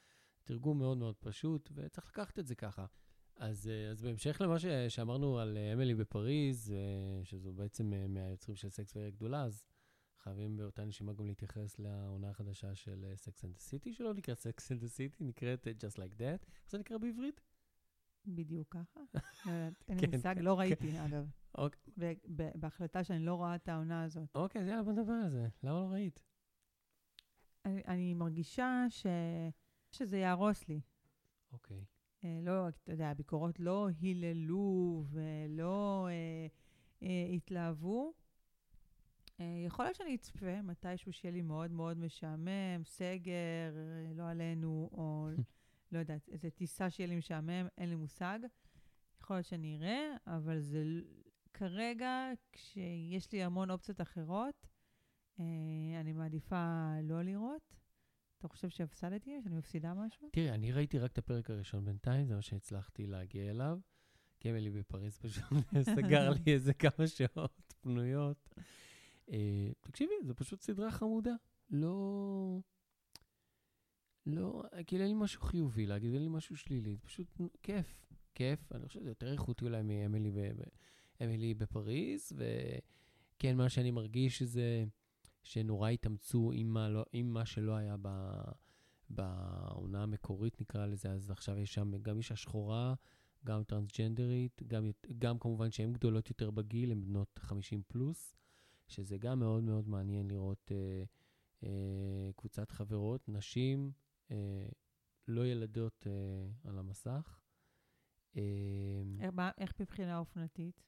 תרגום 0.45 0.79
מאוד 0.79 0.99
מאוד 0.99 1.15
פשוט, 1.21 1.71
וצריך 1.75 2.09
לקחת 2.09 2.39
את 2.39 2.47
זה 2.47 2.55
ככה. 2.55 2.87
אז, 3.37 3.69
אה, 3.69 3.91
אז 3.91 4.03
בהמשך 4.03 4.41
למה 4.41 4.59
ש, 4.59 4.67
שאמרנו 4.89 5.39
על 5.39 5.59
אמילי 5.73 5.95
בפריז, 5.95 6.75
שזו 7.25 7.53
בעצם 7.53 7.93
מהיוצרים 8.09 8.57
של 8.57 8.71
סקס 8.71 8.97
ועיר 8.97 9.11
גדולה, 9.11 9.45
אז 9.45 9.65
חייבים 10.23 10.57
באותה 10.57 10.85
נשימה 10.85 11.13
גם 11.13 11.27
להתייחס 11.27 11.79
לעונה 11.79 12.31
החדשה 12.31 12.75
של 12.75 13.05
and 13.27 13.57
the 13.57 13.61
City, 13.61 13.93
שלא 13.93 14.15
נקראת 14.15 14.47
and 14.47 14.83
the 14.85 14.89
City, 14.97 15.17
נקראת 15.21 15.67
Just 15.67 15.97
Like 15.97 16.19
That. 16.19 16.47
איך 16.63 16.71
זה 16.71 16.79
נקרא 16.79 16.99
בעברית? 16.99 17.41
בדיוק 18.27 18.69
ככה. 18.77 19.01
לא 19.47 19.53
אין 19.89 19.99
לי 19.99 20.07
כן, 20.07 20.11
מושג, 20.17 20.35
כן, 20.35 20.43
לא 20.43 20.59
ראיתי, 20.59 21.01
אגב. 21.01 21.31
אוקיי. 21.59 22.17
ובהחלטה 22.27 23.05
שאני 23.05 23.25
לא 23.25 23.35
רואה 23.35 23.55
את 23.55 23.69
העונה 23.69 24.05
הזאת. 24.05 24.29
אוקיי, 24.35 24.63
אז 24.63 24.69
יאללה, 24.69 24.83
בוא 24.83 24.93
נדבר 24.93 25.13
על 25.13 25.29
זה. 25.29 25.49
למה 25.63 25.81
לא 25.81 25.93
ראית? 25.93 26.23
אני, 27.65 28.15
מרגישה. 28.15 28.87
שזה 29.93 30.19
יהרוס 30.19 30.69
לי. 30.69 30.81
אוקיי. 31.53 31.85
אה, 32.25 32.41
לא, 32.43 32.69
אתה 32.69 32.93
יודע, 32.93 33.09
הביקורות 33.09 33.61
לא 33.61 33.89
היללו 34.01 35.05
ולא 35.07 36.09
אה, 36.11 36.47
אה, 37.03 37.27
התלהבו. 37.35 38.13
יכול 39.67 39.85
להיות 39.85 39.97
שאני 39.97 40.15
אצפה 40.15 40.63
מתישהו 40.63 41.13
שיהיה 41.13 41.33
לי 41.33 41.43
מאוד 41.43 41.71
מאוד 41.71 41.99
משעמם, 41.99 42.85
סגר, 42.85 43.75
לא 44.15 44.29
עלינו, 44.29 44.91
או 44.93 45.29
לא 45.95 45.99
יודעת, 45.99 46.29
איזו 46.29 46.51
טיסה 46.51 46.91
שיהיה 46.91 47.09
לי 47.09 47.17
משעמם, 47.17 47.67
אין 47.79 47.89
לי 47.89 47.97
מושג. 47.97 48.39
יכול 49.21 49.37
להיות 49.37 49.47
שאני 49.47 49.77
אראה, 49.77 50.17
אבל 50.27 50.61
זה 50.61 50.85
כרגע, 51.55 52.31
כשיש 52.53 53.33
לי 53.33 53.43
המון 53.43 53.71
אופציות 53.71 54.01
אחרות, 54.01 54.67
אה, 55.41 55.45
אני 56.01 56.13
מעדיפה 56.13 56.93
לא 57.03 57.23
לראות. 57.23 57.75
אתה 58.39 58.49
חושב 58.49 58.69
שהפסדתי? 58.69 59.41
שאני 59.45 59.57
מפסידה 59.57 59.95
משהו? 59.95 60.29
תראי, 60.33 60.51
אני 60.51 60.73
ראיתי 60.73 60.99
רק 60.99 61.13
את 61.13 61.19
הפרק 61.19 61.51
הראשון 61.51 61.85
בינתיים, 61.85 62.27
זה 62.27 62.35
מה 62.35 62.43
שהצלחתי 62.43 63.07
להגיע 63.07 63.51
אליו. 63.51 63.79
כי 64.41 64.51
אמילי 64.51 64.71
בפריז 64.71 65.19
פשוט 65.19 65.45
סגר 65.97 66.31
לי 66.31 66.53
איזה 66.53 66.75
כמה 66.75 67.07
שעות 67.07 67.75
פנויות. 67.81 68.55
אה, 69.31 69.71
תקשיבי, 69.81 70.15
זו 70.23 70.35
פשוט 70.35 70.61
סדרה 70.61 70.91
חמודה. 70.91 71.35
לא... 71.71 72.61
לא, 74.27 74.63
כאילו 74.87 75.03
אין 75.03 75.11
לי 75.11 75.23
משהו 75.23 75.43
חיובי 75.43 75.87
להגיד, 75.87 76.13
אין 76.13 76.23
לי 76.23 76.29
משהו 76.29 76.57
שלילי, 76.57 76.97
פשוט 76.97 77.27
כיף, 77.63 78.07
כיף. 78.35 78.73
אני 78.73 78.87
חושב 78.87 79.01
שזה 79.01 79.09
יותר 79.09 79.33
איכותי 79.33 79.65
אולי 79.65 79.83
מאמילי 79.83 80.31
ב- 80.31 80.53
ב- 81.21 81.59
בפריז, 81.59 82.33
וכן, 82.37 83.57
מה 83.57 83.69
שאני 83.69 83.91
מרגיש 83.91 84.43
זה 84.43 84.85
שנורא 85.43 85.89
התאמצו 85.89 86.53
עם 86.55 86.75
מה, 86.75 86.89
לא, 86.89 87.05
עם 87.13 87.35
מה 87.35 87.47
שלא 87.47 87.77
היה 87.77 87.97
ב... 88.03 88.09
בעונה 89.11 90.03
המקורית 90.03 90.61
נקרא 90.61 90.87
לזה, 90.87 91.13
אז 91.13 91.31
עכשיו 91.31 91.59
יש 91.59 91.75
שם 91.75 91.93
גם 92.03 92.19
אישה 92.19 92.37
שחורה, 92.37 92.95
גם 93.45 93.65
טרנסג'נדרית, 93.65 94.63
גם, 94.67 94.91
גם 95.19 95.39
כמובן 95.39 95.71
שהן 95.71 95.93
גדולות 95.93 96.31
יותר 96.31 96.51
בגיל, 96.51 96.91
הן 96.93 97.05
בנות 97.05 97.39
50 97.43 97.83
פלוס, 97.87 98.37
שזה 98.89 99.19
גם 99.19 99.39
מאוד 99.39 99.65
מאוד 99.65 99.89
מעניין 99.89 100.29
לראות 100.29 100.73
אה, 100.73 101.05
אה, 101.65 102.31
קבוצת 102.37 102.71
חברות, 102.71 103.29
נשים, 103.29 103.93
לא 105.29 105.47
ילדות 105.47 106.07
אה, 106.07 106.71
על 106.71 106.79
המסך. 106.79 107.41
אה, 108.37 108.43
איך- 109.59 109.81
מבחינה 109.81 110.19
אופנתית? 110.19 110.83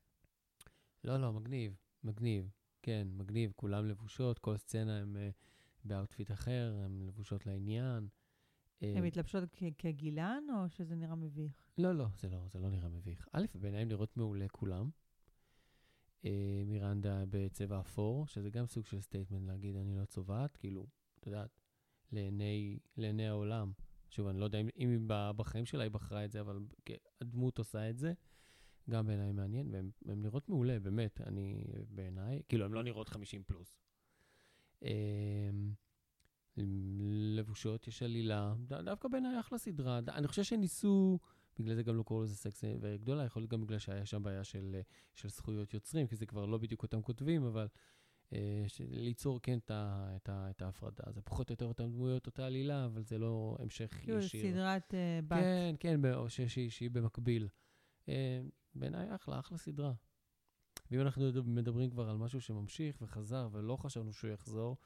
לא, 1.04 1.16
לא, 1.16 1.32
מגניב, 1.32 1.76
מגניב. 2.04 2.50
כן, 2.82 3.08
מגניב, 3.10 3.52
כולם 3.56 3.86
לבושות, 3.86 4.38
כל 4.38 4.56
סצנה 4.56 4.98
הם 4.98 5.16
אה, 5.16 5.30
ב 5.84 5.91
outfit 5.91 6.30
אחר, 6.30 6.74
הן 6.84 7.02
לבושות 7.06 7.46
לעניין. 7.46 8.08
אה, 8.82 8.94
הן 8.96 9.04
מתלבשות 9.04 9.44
כגילן, 9.78 10.44
או 10.54 10.68
שזה 10.68 10.94
נראה 10.96 11.14
מביך? 11.14 11.52
לא, 11.78 11.92
לא, 11.92 12.06
זה 12.18 12.28
לא, 12.28 12.48
זה 12.48 12.58
לא 12.58 12.70
נראה 12.70 12.88
מביך. 12.88 13.28
א', 13.32 13.44
בעיניי 13.54 13.82
הם 13.82 13.88
נראות 13.88 14.16
מעולה 14.16 14.48
כולם. 14.48 14.90
אה, 16.24 16.62
מירנדה 16.66 17.24
בצבע 17.30 17.80
אפור, 17.80 18.26
שזה 18.26 18.50
גם 18.50 18.66
סוג 18.66 18.86
של 18.86 19.00
statement 19.00 19.46
להגיד, 19.46 19.76
אני 19.76 19.94
לא 19.94 20.04
צובעת, 20.04 20.56
כאילו, 20.56 20.86
את 21.20 21.26
יודעת, 21.26 21.60
לעיני, 22.12 22.78
לעיני 22.96 23.28
העולם. 23.28 23.72
שוב, 24.10 24.26
אני 24.26 24.40
לא 24.40 24.44
יודע 24.44 24.60
אם, 24.60 24.68
אם 24.78 24.90
היא 24.90 24.98
בחיים 25.36 25.66
שלה 25.66 25.82
היא 25.82 25.90
בחרה 25.90 26.24
את 26.24 26.32
זה, 26.32 26.40
אבל 26.40 26.58
הדמות 27.20 27.58
עושה 27.58 27.90
את 27.90 27.98
זה. 27.98 28.12
גם 28.90 29.06
בעיניי 29.06 29.32
מעניין, 29.32 29.68
והן 29.72 29.90
הן 30.08 30.22
נראות 30.22 30.48
מעולה, 30.48 30.80
באמת, 30.80 31.20
אני, 31.20 31.64
בעיניי, 31.88 32.42
כאילו, 32.48 32.64
הן 32.64 32.72
לא 32.72 32.82
נראות 32.82 33.08
50 33.08 33.42
פלוס. 33.46 33.76
אה, 34.82 34.90
לבושות, 37.36 37.88
יש 37.88 38.02
עלילה, 38.02 38.54
דווקא 38.84 39.08
בעיניי 39.08 39.40
אחלה 39.40 39.58
סדרה. 39.58 40.00
אני 40.08 40.28
חושב 40.28 40.42
שניסו, 40.42 41.18
בגלל 41.58 41.74
זה 41.74 41.82
גם 41.82 41.96
לא 41.96 42.02
קראו 42.06 42.22
לזה 42.22 42.36
סקס 42.36 42.64
וגדולה, 42.80 43.24
יכול 43.24 43.42
להיות 43.42 43.50
גם 43.50 43.60
בגלל 43.60 43.78
שהיה 43.78 44.06
שם 44.06 44.22
בעיה 44.22 44.44
של, 44.44 44.80
של 45.14 45.28
זכויות 45.28 45.74
יוצרים, 45.74 46.06
כי 46.06 46.16
זה 46.16 46.26
כבר 46.26 46.46
לא 46.46 46.58
בדיוק 46.58 46.82
אותם 46.82 47.02
כותבים, 47.02 47.44
אבל 47.44 47.68
ליצור 48.90 49.40
כן 49.42 49.58
את, 49.58 49.70
ה, 49.70 50.12
את, 50.16 50.28
ה, 50.28 50.50
את 50.50 50.62
ההפרדה. 50.62 51.04
זה 51.12 51.22
פחות 51.22 51.50
או 51.50 51.52
יותר 51.52 51.66
אותן 51.66 51.92
דמויות, 51.92 52.26
אותה 52.26 52.46
עלילה, 52.46 52.84
אבל 52.84 53.02
זה 53.02 53.18
לא 53.18 53.56
המשך 53.60 53.98
כאילו, 54.02 54.18
ישיר. 54.18 54.52
סדרת 54.52 54.94
אה, 54.94 55.20
בת. 55.28 55.38
כן, 55.40 55.74
כן, 55.80 56.14
או 56.14 56.30
שהיא 56.30 56.90
במקביל. 56.90 57.48
אה, 58.08 58.40
בעיניי 58.74 59.14
אחלה, 59.14 59.38
אחלה 59.38 59.58
סדרה. 59.58 59.92
ואם 60.90 61.00
אנחנו 61.00 61.28
מדב- 61.28 61.48
מדברים 61.48 61.90
כבר 61.90 62.10
על 62.10 62.16
משהו 62.16 62.40
שממשיך 62.40 63.02
וחזר 63.02 63.48
ולא 63.52 63.76
חשבנו 63.76 64.12
שהוא 64.12 64.30
יחזור, 64.30 64.76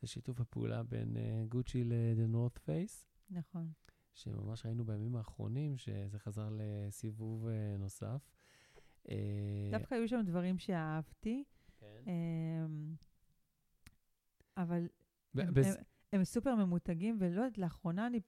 זה 0.00 0.06
שיתוף 0.06 0.40
הפעולה 0.40 0.82
בין 0.82 1.16
אה, 1.16 1.44
גוצ'י 1.48 1.84
ל-The 1.84 2.34
North 2.34 2.58
Face, 2.58 3.06
נכון. 3.30 3.72
שממש 4.14 4.66
ראינו 4.66 4.84
בימים 4.84 5.16
האחרונים 5.16 5.78
שזה 5.78 6.18
חזר 6.18 6.48
לסיבוב 6.52 7.46
אה, 7.46 7.76
נוסף. 7.78 8.30
אה, 9.10 9.68
דווקא 9.72 9.94
היו 9.94 10.08
שם 10.08 10.20
דברים 10.24 10.58
שאהבתי, 10.58 11.44
כן. 12.04 12.10
אמ, 12.10 12.94
אבל 14.56 14.86
הם, 15.34 15.54
בס- 15.54 15.76
הם, 15.76 15.82
הם 16.12 16.24
סופר 16.24 16.54
ממותגים, 16.54 17.16
ולא 17.20 17.40
יודעת, 17.40 17.58
לאחרונה 17.58 18.06
אני, 18.06 18.20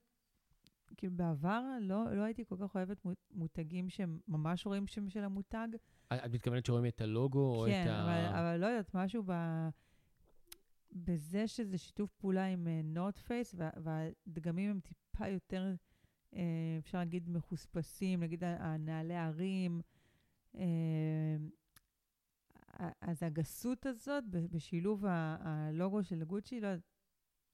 כאילו 0.96 1.12
בעבר 1.16 1.62
לא, 1.80 2.16
לא 2.16 2.22
הייתי 2.22 2.44
כל 2.44 2.56
כך 2.60 2.74
אוהבת 2.74 3.04
מו- 3.04 3.12
מותגים 3.30 3.88
שהם 3.90 4.18
ממש 4.28 4.66
רואים 4.66 4.86
שם 4.86 5.08
של 5.08 5.24
המותג. 5.24 5.68
את 6.08 6.30
מתכוונת 6.32 6.66
שרואים 6.66 6.86
את 6.86 7.00
הלוגו 7.00 7.54
או 7.54 7.64
כן, 7.68 7.82
את 7.84 7.88
ה... 7.90 8.02
אבל, 8.04 8.38
אבל 8.38 8.56
לא 8.60 8.66
יודעת, 8.66 8.94
משהו 8.94 9.22
ב... 9.26 9.32
בזה 10.92 11.46
שזה 11.48 11.78
שיתוף 11.78 12.12
פעולה 12.12 12.46
עם 12.46 12.68
נוט 12.84 13.18
פייס, 13.18 13.54
והדגמים 13.82 14.70
הם 14.70 14.80
טיפה 14.80 15.28
יותר, 15.28 15.74
אה, 16.34 16.42
אפשר 16.78 16.98
להגיד, 16.98 17.28
מחוספסים, 17.30 18.20
נגיד 18.22 18.44
הנעלי 18.44 19.14
הרים. 19.14 19.80
אה, 20.56 20.64
אז 23.00 23.22
הגסות 23.22 23.86
הזאת, 23.86 24.24
בשילוב 24.30 25.04
הלוגו 25.08 26.04
של 26.04 26.24
גוצ'י, 26.24 26.60
לא 26.60 26.66
יודעת, 26.66 26.82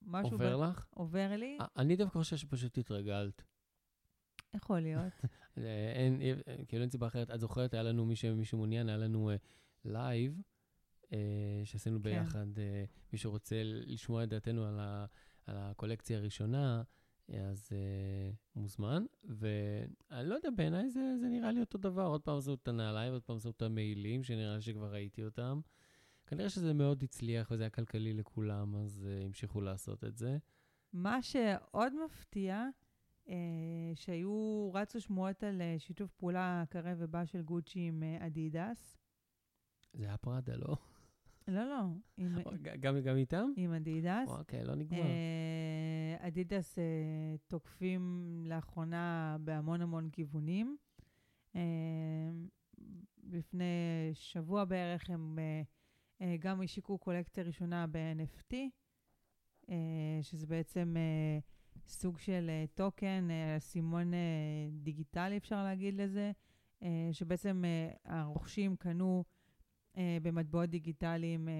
משהו... 0.01 0.31
עובר 0.31 0.59
ב- 0.59 0.63
לך? 0.63 0.87
עובר 0.89 1.35
לי, 1.37 1.57
אה, 1.61 1.65
אני 1.77 1.95
דווקא 1.95 2.19
חושב 2.19 2.37
שפשוט 2.37 2.77
התרגלת. 2.77 3.43
יכול 4.53 4.79
להיות. 4.79 5.13
אה, 5.57 5.93
אין, 5.99 6.21
אה, 6.21 6.33
כאילו 6.67 6.81
אין 6.81 6.89
סיבה 6.89 7.07
אחרת. 7.07 7.31
את 7.31 7.39
זוכרת, 7.39 7.73
היה 7.73 7.83
לנו, 7.83 8.05
מי 8.05 8.45
שמעוניין, 8.45 8.89
היה 8.89 8.97
לנו 8.97 9.31
live, 9.85 10.41
שעשינו 11.63 11.97
כן. 11.97 12.03
ביחד. 12.03 12.59
אה, 12.59 12.85
מי 13.13 13.17
שרוצה 13.17 13.61
לשמוע 13.63 14.23
את 14.23 14.29
דעתנו 14.29 14.65
על, 14.65 14.79
הקולקציה 15.47 16.17
הראשונה, 16.17 16.77
אה, 16.77 16.83
אז 17.29 17.69
אה, 17.71 18.31
מוזמן. 18.55 19.05
ואני 19.23 20.29
לא 20.29 20.35
יודע, 20.35 20.49
בעיניי 20.55 20.89
זה, 20.89 21.17
זה 21.19 21.27
נראה 21.27 21.51
לי 21.51 21.59
אותו 21.59 21.77
דבר. 21.77 22.05
עוד 22.05 22.21
פעם 22.21 22.37
עשו 22.37 22.53
את 22.53 22.67
הנעליים, 22.67 23.13
עוד 23.13 23.23
פעם 23.23 23.35
עשו 23.35 23.49
את 23.49 23.61
המעילים, 23.61 24.23
שנראה 24.23 24.55
לי 24.55 24.61
שכבר 24.61 24.93
ראיתי 24.93 25.23
אותם. 25.23 25.59
כנראה 26.27 26.49
שזה 26.49 26.73
מאוד 26.73 27.03
הצליח 27.03 27.51
וזה 27.51 27.63
היה 27.63 27.69
כלכלי 27.69 28.13
לכולם, 28.13 28.75
אז 28.75 29.07
אה, 29.07 29.25
המשיכו 29.25 29.61
לעשות 29.61 30.03
את 30.03 30.17
זה. 30.17 30.37
מה 30.93 31.21
שעוד 31.21 31.93
מפתיע, 32.05 32.65
אה, 33.29 33.35
שהיו, 33.95 34.71
רצו 34.73 35.01
שמועות 35.01 35.43
על 35.43 35.61
אה, 35.61 35.75
שיתוף 35.77 36.11
פעולה 36.11 36.63
קרב 36.69 36.97
ובא 36.99 37.25
של 37.25 37.41
גוצ'י 37.41 37.79
עם 37.79 38.03
אדידס. 38.19 38.97
זה 39.93 40.05
היה 40.05 40.17
פראדה, 40.17 40.55
לא? 40.55 40.75
לא, 41.47 41.65
לא, 41.69 41.81
עם, 42.17 42.35
גם, 42.79 42.99
גם 42.99 43.17
איתם? 43.17 43.49
עם 43.55 43.73
אדידס. 43.73 44.29
אוקיי, 44.29 44.63
לא 44.63 44.75
נגמר. 44.75 44.99
אה, 45.01 46.27
אדידס 46.27 46.79
אה, 46.79 46.83
תוקפים 47.47 48.43
לאחרונה 48.47 49.37
בהמון 49.39 49.81
המון 49.81 50.09
כיוונים. 50.09 50.77
אה, 51.55 51.61
לפני 53.23 54.09
שבוע 54.13 54.65
בערך 54.65 55.09
הם 55.09 55.39
אה, 55.39 55.61
אה, 56.21 56.35
גם 56.39 56.61
השיקו 56.61 56.97
קולקציה 56.97 57.43
ראשונה 57.43 57.85
ב-NFT, 57.91 58.53
אה, 59.69 60.19
שזה 60.21 60.47
בעצם 60.47 60.95
אה, 60.97 61.39
סוג 61.87 62.19
של 62.19 62.45
אה, 62.49 62.65
טוקן, 62.73 63.27
אה, 63.31 63.59
סימון 63.59 64.13
אה, 64.13 64.19
דיגיטלי 64.71 65.37
אפשר 65.37 65.63
להגיד 65.63 65.93
לזה, 65.93 66.31
אה, 66.83 67.09
שבעצם 67.11 67.63
אה, 67.65 67.93
הרוכשים 68.05 68.75
קנו 68.75 69.23
אה, 69.27 69.32
במטבעות 70.21 70.69
דיגיטליים 70.69 71.49
אה, 71.49 71.53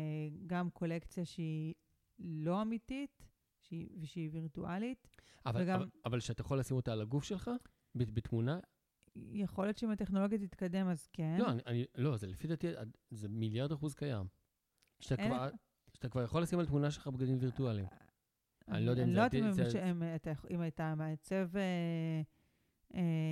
גם 0.47 0.69
קולקציה 0.69 1.25
שהיא 1.25 1.73
לא 2.19 2.61
אמיתית, 2.61 3.23
שהיא, 3.61 3.89
ושהיא 4.01 4.29
וירטואלית. 4.33 5.07
אבל, 5.45 5.61
וגם- 5.63 5.75
אבל, 5.79 5.89
אבל 6.05 6.19
שאתה 6.19 6.41
יכול 6.41 6.59
לשים 6.59 6.75
אותה 6.77 6.91
על 6.93 7.01
הגוף 7.01 7.23
שלך? 7.23 7.51
ב- 7.95 8.13
בתמונה? 8.15 8.59
יכול 9.15 9.65
להיות 9.65 9.77
שאם 9.77 9.91
הטכנולוגיה 9.91 10.37
תתקדם, 10.39 10.87
אז 10.87 11.07
כן. 11.13 11.35
לא, 11.39 11.49
אני, 11.51 11.61
אני, 11.67 11.85
לא, 11.95 12.17
זה 12.17 12.27
לפי 12.27 12.47
דעתי, 12.47 12.67
זה 13.09 13.27
מיליארד 13.29 13.71
אחוז 13.71 13.93
קיים. 13.93 14.25
שאתה 14.99 15.21
אין- 15.23 15.31
כבר, 15.31 15.49
שאתה 15.93 16.09
כבר 16.09 16.23
יכול 16.23 16.41
לשים 16.41 16.59
על 16.59 16.65
תמונה 16.65 16.91
שלך 16.91 17.07
בגדים 17.07 17.37
וירטואליים. 17.39 17.85
אני 18.67 18.85
לא 18.85 18.91
יודע 18.91 19.03
אם 19.03 19.07
אני 19.07 19.13
זה 19.13 19.19
לא 19.19 19.67
יודעת 19.67 20.51
אם 20.51 20.67
אתה 20.67 20.95
מעצב, 20.95 21.55
אה, 21.55 21.61
אה, 21.61 22.21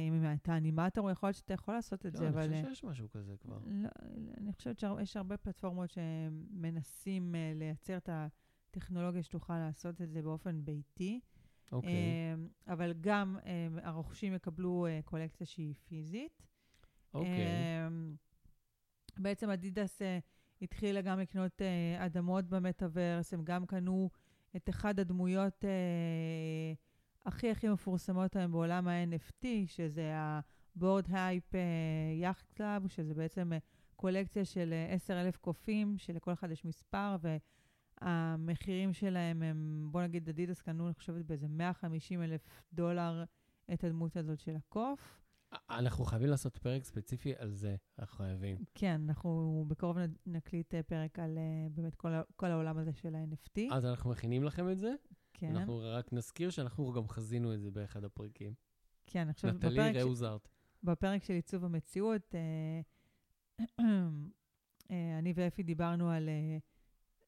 אם 0.08 0.34
אתה 0.34 0.58
אנימטור, 0.58 1.12
יכול 1.12 1.28
להיות 1.28 1.36
שאתה 1.36 1.54
יכול 1.54 1.74
לעשות 1.74 2.06
את 2.06 2.13
לא, 2.13 2.19
זה, 2.19 2.28
אני 2.28 2.34
אבל... 2.34 2.41
חושב 2.47 2.65
אה, 2.65 2.76
שיש 2.76 2.84
משהו 2.84 3.10
כזה 3.10 3.36
כבר. 3.38 3.60
לא, 3.65 3.89
אני 4.38 4.54
חושבת 4.54 4.80
שיש 4.80 5.17
הרבה 5.17 5.38
פלטפורמות 5.38 5.89
שמנסים 5.89 7.36
אה, 7.36 7.52
לייצר 7.56 7.97
את 7.97 8.10
הטכנולוגיה 8.12 9.24
שתוכל 9.24 9.58
לעשות 9.58 10.02
את 10.02 10.12
זה 10.12 10.21
באופן 10.21 10.65
ביתי. 10.65 11.19
אוקיי. 11.71 11.91
אה, 11.91 12.36
אבל 12.74 12.93
גם 13.02 13.38
אה, 13.45 13.67
הרוכשים 13.84 14.34
יקבלו 14.34 14.86
אה, 14.86 15.00
קולקציה 15.06 15.45
שהיא 15.45 15.74
פיזית. 15.86 16.43
אוקיי. 17.13 17.45
אה, 17.47 17.88
בעצם 19.17 19.50
אדידס 19.50 20.02
אה, 20.02 20.19
התחילה 20.62 21.02
גם 21.02 21.19
לקנות 21.19 21.62
אה, 21.62 22.06
אדמות 22.06 22.45
במטאוורס, 22.45 23.34
הם 23.34 23.43
גם 23.43 23.65
קנו 23.65 24.10
את 24.56 24.69
אחד 24.69 25.00
הדמויות 25.00 25.65
אה, 25.65 26.74
הכי 27.26 27.52
הכי 27.52 27.70
מפורסמות 27.70 28.36
היום 28.36 28.52
בעולם 28.52 28.88
ה-NFT, 28.88 29.46
שזה 29.68 30.16
ה-board 30.16 31.08
hype 31.10 31.56
אה, 31.56 32.32
yacht 32.32 32.60
club, 32.60 32.88
שזה 32.88 33.14
בעצם 33.14 33.54
אה, 33.54 33.58
קולקציה 33.96 34.46
של 34.46 34.74
אה, 34.74 34.94
10,000 34.94 35.38
קופים, 35.38 35.98
שלכל 35.98 36.34
אחד 36.34 36.52
יש 36.52 36.66
מספר, 36.66 37.16
והמחירים 38.02 38.94
שלהם 38.94 39.44
הם, 39.44 39.88
בוא 39.92 40.02
נגיד, 40.02 40.30
אדידס 40.30 40.62
קנו, 40.62 40.86
אני 40.86 40.94
חושבת, 40.94 41.26
באיזה 41.26 41.48
150 41.48 42.24
אלף 42.24 42.42
דולר 42.74 43.24
את 43.74 43.84
הדמות 43.84 44.18
הזאת 44.18 44.40
של 44.40 44.56
הקוף. 44.56 45.22
אנחנו 45.70 46.06
חייבים 46.06 46.30
לעשות 46.30 46.58
פרק 46.58 46.84
ספציפי 46.84 47.34
על 47.38 47.52
זה, 47.52 47.76
אנחנו 48.00 48.18
חייבים. 48.18 48.58
כן, 48.76 49.02
אנחנו 49.08 49.64
בקרוב 49.68 49.98
נקליט 50.26 50.76
אה, 50.76 50.84
פרק 50.84 51.20
על 51.20 51.38
אה, 51.38 51.68
באמת 51.72 51.96
כל, 51.96 52.10
כל 52.36 52.46
העולם 52.46 52.78
הזה 52.78 52.94
של 52.94 53.16
ה-NFT. 53.16 53.62
אז 53.72 53.86
אנחנו 53.86 54.10
מכינים 54.10 54.44
לכם 54.44 54.70
את 54.70 54.80
זה? 54.80 54.94
כן, 55.42 55.56
אנחנו 55.56 55.82
רק 55.84 56.14
נזכיר 56.14 56.50
שאנחנו 56.50 56.92
גם 56.92 57.08
חזינו 57.08 57.54
את 57.54 57.62
זה 57.62 57.72
באחד 57.72 58.04
הפרקים. 58.04 58.54
כן, 59.08 59.20
אני 59.20 59.34
חושבת 59.34 59.54
נטלי 59.54 59.74
בפרק, 59.74 59.94
ש... 59.94 59.98
ראו 59.98 60.16
זארט. 60.16 60.48
בפרק 60.84 61.24
של 61.24 61.34
עיצוב 61.34 61.66
המציאות, 61.66 62.36
אה, 62.36 62.82
אה, 64.92 65.20
אני 65.20 65.34
ואפי 65.36 65.64
דיברנו 65.64 66.10
על 66.10 66.30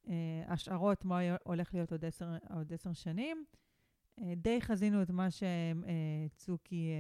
אה, 0.08 0.44
השערות, 0.48 1.06
מה 1.06 1.20
הולך 1.44 1.74
להיות 1.74 1.92
עוד 1.92 2.06
עשר, 2.06 2.38
עוד 2.50 2.74
עשר 2.74 2.94
שנים. 2.94 3.46
די 4.36 4.62
חזינו 4.62 5.02
את 5.02 5.10
מה 5.10 5.28
שצוקי 5.32 6.92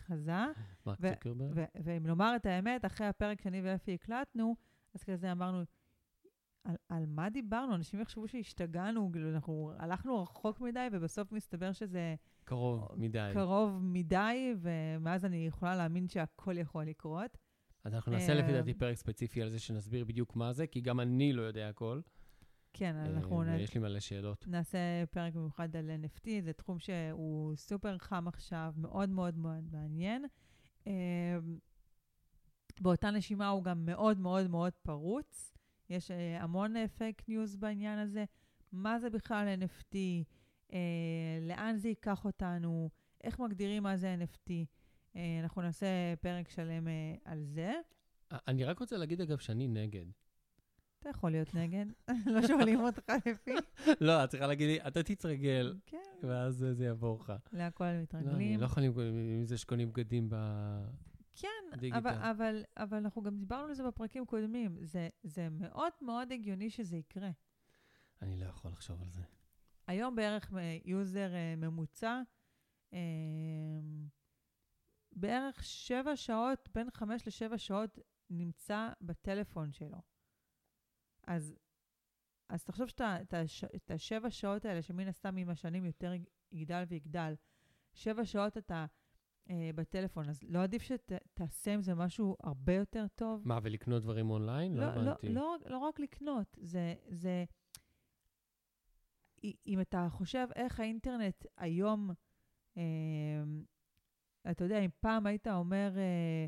חזה. 0.00 0.32
מרק 0.86 0.98
צוקרברג? 1.14 1.64
ואם 1.74 2.06
לומר 2.06 2.36
את 2.36 2.46
האמת, 2.46 2.84
אחרי 2.84 3.06
הפרק 3.06 3.40
שאני 3.40 3.60
ואפי 3.62 3.94
הקלטנו, 3.94 4.56
אז 4.94 5.04
כזה 5.04 5.32
אמרנו, 5.32 5.62
על, 6.64 6.76
על 6.88 7.06
מה 7.06 7.30
דיברנו? 7.30 7.74
אנשים 7.74 8.00
יחשבו 8.00 8.28
שהשתגענו, 8.28 9.10
כאילו, 9.12 9.30
אנחנו 9.30 9.72
הלכנו 9.78 10.22
רחוק 10.22 10.60
מדי, 10.60 10.86
ובסוף 10.92 11.32
מסתבר 11.32 11.72
שזה 11.72 12.14
קרוב 12.44 12.88
מדי. 12.96 13.30
קרוב 13.34 13.78
מדי, 13.82 14.54
ומאז 14.60 15.24
אני 15.24 15.46
יכולה 15.46 15.76
להאמין 15.76 16.08
שהכל 16.08 16.58
יכול 16.58 16.84
לקרות. 16.84 17.38
אז 17.84 17.94
אנחנו 17.94 18.12
נעשה 18.12 18.34
לפי 18.34 18.48
אה, 18.48 18.52
דעתי 18.52 18.74
פרק 18.74 18.96
ספציפי 18.96 19.42
על 19.42 19.50
זה, 19.50 19.58
שנסביר 19.58 20.04
בדיוק 20.04 20.36
מה 20.36 20.52
זה, 20.52 20.66
כי 20.66 20.80
גם 20.80 21.00
אני 21.00 21.32
לא 21.32 21.42
יודע 21.42 21.68
הכל. 21.68 22.00
כן, 22.72 22.96
אה, 22.96 23.06
אנחנו 23.06 23.40
ויש 23.46 23.74
לי 23.74 23.80
מלא 23.80 24.00
שאלות. 24.00 24.48
נעשה 24.48 24.78
פרק 25.10 25.34
במיוחד 25.34 25.76
על 25.76 25.90
NFT, 26.04 26.28
זה 26.40 26.52
תחום 26.52 26.78
שהוא 26.78 27.56
סופר 27.56 27.98
חם 27.98 28.28
עכשיו, 28.28 28.74
מאוד 28.76 29.08
מאוד 29.08 29.36
מאוד 29.36 29.64
מעניין. 29.72 30.24
אה, 30.86 31.38
באותה 32.80 33.10
נשימה 33.10 33.48
הוא 33.48 33.64
גם 33.64 33.86
מאוד 33.86 34.18
מאוד 34.18 34.50
מאוד 34.50 34.72
פרוץ. 34.82 35.51
יש 35.92 36.10
אה, 36.10 36.42
המון 36.42 36.88
פייק 36.88 37.22
ניוז 37.28 37.56
בעניין 37.56 37.98
הזה. 37.98 38.24
מה 38.72 38.98
זה 38.98 39.10
בכלל 39.10 39.54
NFT? 39.60 39.96
אה, 40.72 40.78
לאן 41.42 41.76
זה 41.76 41.88
ייקח 41.88 42.24
אותנו? 42.24 42.90
איך 43.24 43.38
מגדירים 43.38 43.82
מה 43.82 43.96
זה 43.96 44.16
NFT? 44.20 44.50
אה, 45.16 45.40
אנחנו 45.42 45.62
נעשה 45.62 45.86
פרק 46.20 46.48
שלם 46.48 46.88
אה, 46.88 47.14
על 47.24 47.42
זה. 47.42 47.72
אני 48.48 48.64
רק 48.64 48.78
רוצה 48.78 48.96
להגיד, 48.96 49.20
אגב, 49.20 49.38
שאני 49.38 49.68
נגד. 49.68 50.04
אתה 51.00 51.10
יכול 51.10 51.30
להיות 51.30 51.54
נגד, 51.54 51.86
לא 52.32 52.46
שואלים 52.46 52.80
אותך 52.80 53.12
לפי. 53.26 53.54
לא, 54.00 54.24
את 54.24 54.28
צריכה 54.30 54.46
להגיד 54.46 54.68
לי, 54.68 54.78
אתה 54.88 55.02
תתרגל, 55.02 55.74
כן, 55.86 55.98
ואז 56.22 56.66
זה 56.72 56.84
יעבור 56.84 57.18
לך. 57.20 57.32
להכל 57.52 57.84
לא, 57.84 57.90
אני 57.90 58.02
מתרגלים. 58.02 58.60
לא 58.60 58.64
יכול 58.64 58.82
עם 58.82 59.44
זה 59.44 59.58
שקונים 59.58 59.92
בגדים. 59.92 60.28
כן, 61.34 61.48
דיגיטל. 61.78 61.98
אבל, 61.98 62.14
אבל, 62.30 62.64
אבל 62.76 62.96
אנחנו 62.96 63.22
גם 63.22 63.36
דיברנו 63.38 63.68
על 63.68 63.74
זה 63.74 63.82
בפרקים 63.86 64.26
קודמים. 64.26 64.76
זה, 64.84 65.08
זה 65.22 65.48
מאוד 65.50 65.92
מאוד 66.00 66.32
הגיוני 66.32 66.70
שזה 66.70 66.96
יקרה. 66.96 67.30
אני 68.22 68.36
לא 68.40 68.46
יכול 68.46 68.70
לחשוב 68.70 69.02
על 69.02 69.10
זה. 69.10 69.22
היום 69.86 70.14
בערך 70.16 70.52
יוזר 70.84 71.34
אה, 71.34 71.54
ממוצע, 71.56 72.20
אה, 72.92 72.98
בערך 75.12 75.64
שבע 75.64 76.16
שעות, 76.16 76.68
בין 76.74 76.90
חמש 76.90 77.26
לשבע 77.28 77.58
שעות, 77.58 77.98
נמצא 78.30 78.88
בטלפון 79.00 79.72
שלו. 79.72 79.98
אז, 81.26 81.54
אז 82.48 82.64
תחשוב 82.64 82.88
שאתה, 82.88 83.20
את 83.22 83.34
הש- 83.34 83.64
את 83.64 83.90
השבע 83.90 84.30
שעות 84.30 84.64
האלה, 84.64 84.82
שמן 84.82 85.08
הסתם 85.08 85.36
עם 85.36 85.48
השנים 85.48 85.84
יותר 85.84 86.12
יגדל 86.52 86.84
ויגדל, 86.88 87.34
שבע 87.94 88.24
שעות 88.24 88.58
אתה 88.58 88.86
אה, 89.50 89.70
בטלפון, 89.74 90.28
אז 90.28 90.40
לא 90.48 90.62
עדיף 90.62 90.82
שתעשה 90.82 91.74
עם 91.74 91.82
זה 91.82 91.94
משהו 91.94 92.36
הרבה 92.42 92.74
יותר 92.74 93.06
טוב? 93.14 93.48
מה, 93.48 93.58
ולקנות 93.62 94.02
דברים 94.02 94.30
אונליין? 94.30 94.74
לא 94.74 94.86
לא, 94.86 94.94
לא, 94.94 95.10
הבנתי. 95.10 95.28
לא, 95.28 95.56
לא 95.66 95.78
רק 95.78 96.00
לקנות, 96.00 96.56
זה, 96.60 96.94
זה... 97.08 97.44
אם 99.66 99.80
אתה 99.80 100.08
חושב 100.10 100.46
איך 100.56 100.80
האינטרנט 100.80 101.46
היום, 101.56 102.10
אה, 102.76 102.82
אתה 104.50 104.64
יודע, 104.64 104.78
אם 104.78 104.90
פעם 105.00 105.26
היית 105.26 105.46
אומר 105.46 105.92
אה, 105.96 106.46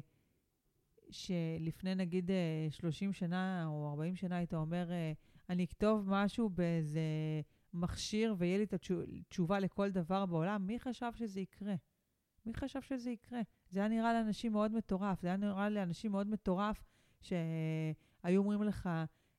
שלפני 1.10 1.94
נגיד 1.94 2.30
אה, 2.30 2.66
30 2.70 3.12
שנה 3.12 3.66
או 3.66 3.88
40 3.90 4.16
שנה 4.16 4.36
היית 4.36 4.54
אומר, 4.54 4.92
אה, 4.92 5.12
אני 5.50 5.64
אכתוב 5.64 6.04
משהו 6.06 6.48
באיזה 6.48 7.00
מכשיר 7.74 8.34
ויהיה 8.38 8.58
לי 8.58 8.64
את 8.64 8.74
התשובה 8.74 9.60
לכל 9.60 9.90
דבר 9.90 10.26
בעולם, 10.26 10.66
מי 10.66 10.80
חשב 10.80 11.10
שזה 11.14 11.40
יקרה? 11.40 11.74
מי 12.46 12.54
חשב 12.54 12.80
שזה 12.82 13.10
יקרה? 13.10 13.40
זה 13.70 13.80
היה 13.80 13.88
נראה 13.88 14.12
לאנשים 14.12 14.52
מאוד 14.52 14.72
מטורף. 14.72 15.20
זה 15.20 15.28
היה 15.28 15.36
נראה 15.36 15.68
לאנשים 15.68 16.12
מאוד 16.12 16.26
מטורף 16.26 16.84
שהיו 17.20 18.38
אומרים 18.38 18.62
לך 18.62 18.88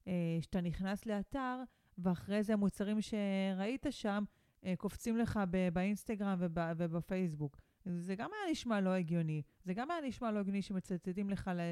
אה, 0.08 0.38
שאתה 0.42 0.62
נכנס 0.62 1.06
לאתר, 1.06 1.64
ואחרי 1.98 2.44
זה 2.44 2.54
המוצרים 2.54 2.98
שראית 3.02 3.86
שם 3.90 4.24
אה, 4.66 4.74
קופצים 4.78 5.18
לך 5.18 5.40
באינסטגרם 5.74 6.36
וב- 6.40 6.58
ובפייסבוק. 6.78 7.58
זה 7.86 8.16
גם 8.16 8.30
היה 8.34 8.52
נשמע 8.52 8.82
לא 8.82 8.90
הגיוני. 8.90 9.42
זה 9.64 9.74
גם 9.74 9.92
היה 9.92 10.02
נשמע 10.08 10.32
לא 10.32 10.40
הגיוני 10.40 10.62
שמצטטים 10.62 11.30
לך 11.30 11.52
ל- 11.56 11.72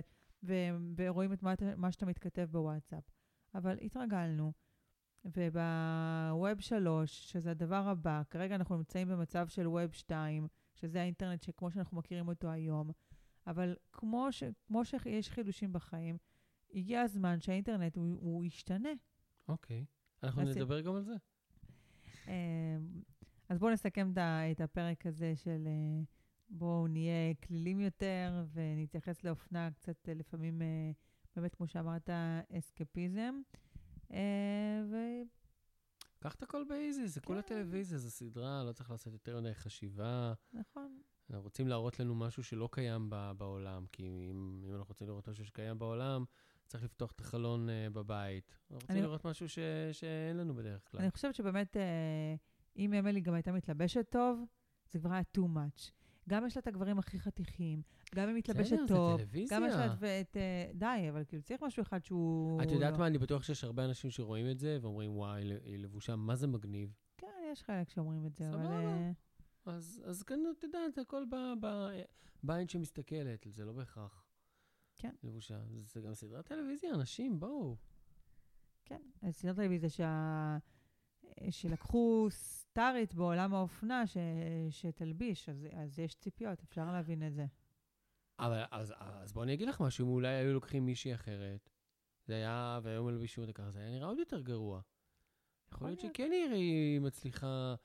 ורואים 0.96 1.34
את 1.34 1.44
מה, 1.44 1.54
מה 1.78 1.92
שאתה 1.92 2.06
מתכתב 2.06 2.48
בוואטסאפ. 2.52 3.04
אבל 3.56 3.78
התרגלנו. 3.82 4.52
ובווב 5.26 6.60
3, 6.60 7.32
שזה 7.32 7.52
הדבר 7.52 7.88
הבא, 7.88 8.22
כרגע 8.30 8.56
אנחנו 8.56 8.78
נמצאים 8.78 9.08
במצב 9.08 9.48
של 9.48 9.68
ווב 9.68 9.92
2, 9.94 10.48
שזה 10.74 11.02
האינטרנט 11.02 11.42
שכמו 11.44 11.72
שאנחנו 11.72 11.98
מכירים 11.98 12.28
אותו 12.28 12.50
היום, 12.52 12.92
אבל 13.48 13.76
כמו, 13.92 14.32
ש, 14.32 14.44
כמו 14.68 14.86
שיש 14.86 15.30
חידושים 15.30 15.74
בחיים, 15.74 16.18
הגיע 16.74 17.02
הזמן 17.02 17.40
שהאינטרנט 17.40 17.96
הוא, 17.98 18.06
הוא 18.22 18.46
ישתנה. 18.46 18.90
אוקיי. 19.48 19.86
אנחנו 20.24 20.42
אז- 20.42 20.58
נדבר 20.58 20.82
גם 20.82 20.96
על 20.96 21.04
זה. 21.04 21.14
אה, 22.28 22.78
אז 23.50 23.60
בואו 23.60 23.72
נסכם 23.72 24.12
את 24.52 24.62
הפרק 24.62 25.06
הזה 25.06 25.36
של 25.36 25.64
אה, 25.68 26.04
בואו 26.50 26.88
נהיה 26.88 27.34
כלילים 27.48 27.80
יותר 27.80 28.46
ונתייחס 28.54 29.24
לאופנה 29.24 29.70
קצת 29.72 30.10
אה, 30.10 30.14
לפעמים, 30.14 30.62
אה, 30.62 30.92
באמת, 31.36 31.56
כמו 31.56 31.68
שאמרת, 31.68 32.10
אסקפיזם. 32.58 33.36
ו- 34.92 35.22
קח 36.24 36.36
את 36.36 36.44
הכל 36.44 36.64
באיזי, 36.70 37.08
זה 37.08 37.22
כולה 37.22 37.42
כן. 37.42 37.48
טלוויזיה, 37.56 37.98
זו 37.98 38.10
סדרה, 38.12 38.64
לא 38.64 38.72
צריך 38.74 38.92
לעשות 38.92 39.14
יותר 39.14 39.40
מדי 39.42 39.54
חשיבה. 39.56 40.34
נכון, 40.54 41.02
רוצים 41.34 41.68
להראות 41.68 42.00
לנו 42.00 42.16
משהו 42.16 42.44
שלא 42.44 42.70
קיים 42.72 43.10
ב- 43.10 43.32
בעולם, 43.38 43.86
כי 43.92 44.28
אם, 44.32 44.64
אם 44.70 44.76
אנחנו 44.76 44.90
רוצים 44.90 45.08
לראות 45.08 45.30
משהו 45.30 45.46
שקיים 45.46 45.80
בעולם, 45.80 46.26
צריך 46.68 46.84
לפתוח 46.84 47.12
את 47.12 47.20
החלון 47.22 47.70
uh, 47.70 47.94
בבית. 47.94 48.52
אנחנו 48.62 48.76
רוצים 48.76 48.96
אני- 48.96 49.02
לראות 49.02 49.26
משהו 49.26 49.50
ש, 49.50 49.60
שאין 49.92 50.38
לנו 50.38 50.56
בדרך 50.56 50.92
כלל. 50.92 51.02
אני 51.02 51.12
חושבת 51.12 51.36
שבאמת, 51.36 51.78
אה, 51.78 52.36
אם 52.78 52.94
אמילי 52.94 53.22
גם 53.22 53.34
הייתה 53.34 53.52
מתלבשת 53.52 54.06
טוב, 54.10 54.44
זה 54.92 55.00
כבר 55.00 55.12
היה 55.12 55.22
too 55.38 55.42
much. 55.42 55.92
גם 56.30 56.46
יש 56.46 56.58
לה 56.58 56.62
את 56.62 56.68
הגברים 56.68 57.00
הכי 57.00 57.20
חתיכים, 57.20 57.82
גם 58.16 58.28
היא 58.28 58.36
מתלבשת 58.38 58.74
בסדר, 58.74 58.88
טוב, 58.88 59.18
זה 59.20 59.26
טלוויזיה. 59.26 59.60
גם 59.60 59.66
יש 59.68 59.74
לה 59.76 60.22
את... 60.22 60.38
אה, 60.38 60.72
די, 60.74 61.10
אבל 61.10 61.24
כאילו 61.28 61.44
צריך 61.44 61.64
משהו 61.64 61.82
אחד 61.82 62.04
שהוא... 62.04 62.62
את 62.64 62.72
יודעת 62.72 62.94
לא. 62.94 63.00
מה? 63.00 63.08
אני 63.08 63.18
בטוח 63.18 63.44
שיש 63.44 63.64
הרבה 63.64 63.86
אנשים 63.86 64.12
שרואים 64.12 64.50
את 64.52 64.60
זה 64.60 64.78
ואומרים, 64.82 65.18
וואי, 65.18 65.44
היא 65.66 65.80
לבושה, 65.80 66.16
מה 66.16 66.36
זה 66.36 66.48
מגניב. 66.48 66.94
כן, 67.18 67.28
יש 67.52 67.64
חלק 67.64 67.90
שאומרים 67.90 68.26
את 68.26 68.36
זה, 68.36 68.50
אבל... 68.50 68.58
סבבה. 68.58 68.78
אה, 68.78 69.12
אז, 69.66 70.02
אז 70.06 70.24
כאן, 70.24 70.40
את 70.58 70.64
יודעת, 70.64 70.98
הכל 70.98 71.24
ב- 71.30 71.66
ב- 71.66 72.02
בעין 72.44 72.68
שמסתכלת, 72.68 73.48
זה 73.50 73.66
לא 73.66 73.74
בהכרח. 73.74 74.26
כן. 74.98 75.12
לבושה. 75.24 75.60
זה 75.84 76.02
גם 76.02 76.14
סדרת 76.14 76.46
טלוויזיה, 76.46 76.94
אנשים, 76.94 77.40
בואו. 77.40 77.78
כן, 78.86 79.02
סדרת 79.32 79.56
טלוויזיה 79.56 79.90
שה... 79.90 80.58
שלקחו 81.54 82.28
סטארית 82.30 83.14
בעולם 83.14 83.54
האופנה 83.54 84.08
ש... 84.08 84.18
שתלביש, 84.70 85.50
אז, 85.50 85.68
אז 85.72 86.00
יש 86.00 86.16
ציפיות, 86.16 86.64
אפשר 86.64 86.92
להבין 86.92 87.28
את 87.28 87.34
זה. 87.34 87.46
אבל 88.40 88.64
אז, 88.72 88.94
אז 89.00 89.34
בואו 89.34 89.44
אני 89.44 89.54
אגיד 89.54 89.68
לך 89.68 89.82
משהו, 89.82 90.06
אם 90.08 90.12
אולי 90.12 90.28
היו 90.36 90.54
לוקחים 90.54 90.86
מישהי 90.86 91.14
אחרת, 91.16 91.70
זה 92.26 92.34
היה, 92.34 92.80
והיו 92.84 93.04
מלבישים 93.04 93.44
אותה 93.44 93.54
ככה, 93.54 93.72
זה 93.72 93.80
היה 93.80 93.92
נראה 93.92 94.08
עוד 94.08 94.20
יותר 94.20 94.42
גרוע. 94.42 94.82
יכול 95.74 95.88
להיות 95.88 96.00
שכן 96.00 96.32
היא- 96.54 97.00
מצליחה 97.00 97.76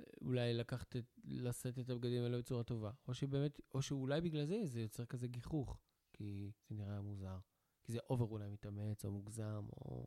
אה, 0.00 0.04
אולי 0.20 0.54
לקחת, 0.54 0.96
את- 0.96 1.18
לשאת 1.24 1.78
את 1.78 1.90
הבגדים 1.90 2.22
האלה 2.22 2.38
בצורה 2.38 2.62
טובה. 2.62 2.90
או 3.08 3.14
שבאמת, 3.14 3.60
או 3.74 3.82
שאולי 3.82 4.20
בגלל 4.20 4.44
זה 4.44 4.60
זה 4.64 4.80
יוצר 4.80 5.04
כזה 5.04 5.28
גיחוך, 5.28 5.78
כי 6.12 6.50
זה 6.68 6.74
נראה 6.74 7.00
מוזר. 7.00 7.38
כי 7.82 7.92
זה 7.92 7.98
אובר 8.10 8.24
אולי 8.24 8.48
מתאמץ, 8.48 9.04
או 9.04 9.10
מוגזם, 9.10 9.66
או 9.72 10.06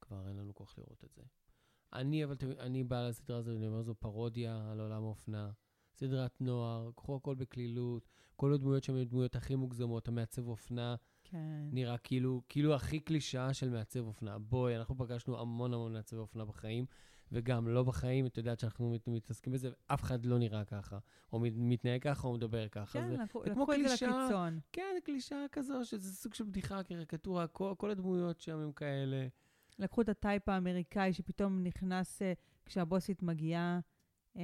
כבר 0.00 0.28
אין 0.28 0.36
לנו 0.36 0.54
כוח 0.54 0.78
לראות 0.78 1.04
את 1.04 1.12
זה. 1.14 1.22
אני, 1.92 2.24
אבל 2.24 2.36
אני 2.58 2.84
בא 2.84 3.08
לסדרה 3.08 3.38
הזו, 3.38 3.50
ואני 3.50 3.66
אומר, 3.66 3.82
זו 3.82 3.94
פרודיה 3.94 4.70
על 4.72 4.80
עולם 4.80 5.02
האופנה. 5.04 5.50
סדרת 5.94 6.40
נוער, 6.40 6.90
קחו 6.96 7.16
הכל 7.16 7.34
בקלילות. 7.34 8.08
כל 8.36 8.52
הדמויות 8.52 8.84
שם 8.84 8.94
הן 8.94 9.04
דמויות 9.04 9.36
הכי 9.36 9.54
מוגזמות, 9.54 10.08
המעצב 10.08 10.48
אופנה 10.48 10.94
כן. 11.24 11.68
נראה 11.72 11.98
כאילו, 11.98 12.42
כאילו 12.48 12.74
הכי 12.74 13.00
קלישאה 13.00 13.54
של 13.54 13.70
מעצב 13.70 14.00
אופנה. 14.00 14.38
בואי, 14.38 14.76
אנחנו 14.76 14.98
פגשנו 14.98 15.40
המון 15.40 15.74
המון 15.74 15.92
מעצבי 15.92 16.18
אופנה 16.18 16.44
בחיים, 16.44 16.86
וגם 17.32 17.68
לא 17.68 17.82
בחיים, 17.82 18.26
את 18.26 18.36
יודעת 18.38 18.58
שאנחנו 18.60 18.90
מת- 18.90 19.08
מתעסקים 19.08 19.52
בזה, 19.52 19.70
ואף 19.90 20.02
אחד 20.02 20.26
לא 20.26 20.38
נראה 20.38 20.64
ככה, 20.64 20.98
או 21.32 21.40
מת- 21.40 21.52
מתנהג 21.56 22.02
ככה, 22.02 22.28
או 22.28 22.32
מדבר 22.34 22.68
ככה. 22.68 22.92
כן, 23.00 23.08
זה, 23.16 23.22
לקחו, 23.22 23.42
זה 23.44 23.50
כמו 23.54 23.62
לקחו 23.62 23.72
את 23.74 23.98
זה. 23.98 24.06
לקיצון. 24.06 24.60
כן, 24.72 24.96
קלישאה 25.04 25.44
כזו, 25.52 25.84
שזה 25.84 26.12
סוג 26.14 26.34
של 26.34 26.44
בדיחה, 26.44 26.82
קריקטורה, 26.82 27.46
כל, 27.46 27.74
כל 27.78 27.90
הדמויות 27.90 28.40
שם 28.40 28.58
הם 28.58 28.72
כאלה. 28.72 29.26
לקחו 29.80 30.00
את 30.00 30.08
הטייפ 30.08 30.48
האמריקאי 30.48 31.12
שפתאום 31.12 31.62
נכנס 31.62 32.22
אה, 32.22 32.32
כשהבוסית 32.66 33.22
מגיעה, 33.22 33.80
אה, 34.36 34.42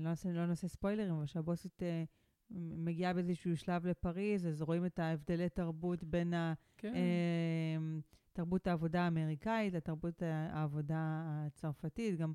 לא, 0.00 0.08
נעשה, 0.08 0.32
לא 0.32 0.46
נעשה 0.46 0.68
ספוילרים, 0.68 1.14
אבל 1.14 1.26
כשהבוסית 1.26 1.82
אה, 1.82 2.04
מ- 2.50 2.84
מגיעה 2.84 3.12
באיזשהו 3.14 3.56
שלב 3.56 3.86
לפריז, 3.86 4.46
אז 4.46 4.62
רואים 4.62 4.86
את 4.86 4.98
ההבדלי 4.98 5.48
תרבות 5.48 6.04
בין 6.04 6.34
כן. 6.76 6.94
אה, 6.94 7.98
תרבות 8.32 8.66
העבודה 8.66 9.02
האמריקאית 9.02 9.74
לתרבות 9.74 10.22
העבודה 10.22 11.22
הצרפתית. 11.26 12.18
גם 12.18 12.32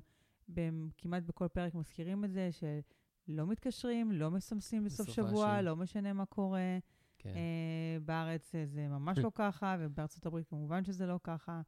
כמעט 0.96 1.22
בכל 1.22 1.48
פרק 1.48 1.74
מזכירים 1.74 2.24
את 2.24 2.32
זה, 2.32 2.48
שלא 2.52 3.46
מתקשרים, 3.46 4.12
לא 4.12 4.30
מסמסים 4.30 4.84
בסוף 4.84 5.08
שבוע, 5.08 5.50
השני. 5.50 5.66
לא 5.66 5.76
משנה 5.76 6.12
מה 6.12 6.26
קורה. 6.26 6.78
כן. 7.18 7.28
אה, 7.36 7.98
בארץ 8.04 8.52
זה 8.64 8.88
ממש 8.88 9.18
לא 9.24 9.30
ככה, 9.34 9.76
ובארצות 9.80 10.26
הברית 10.26 10.46
כמובן 10.48 10.84
שזה 10.84 11.06
לא 11.06 11.20
ככה. 11.24 11.60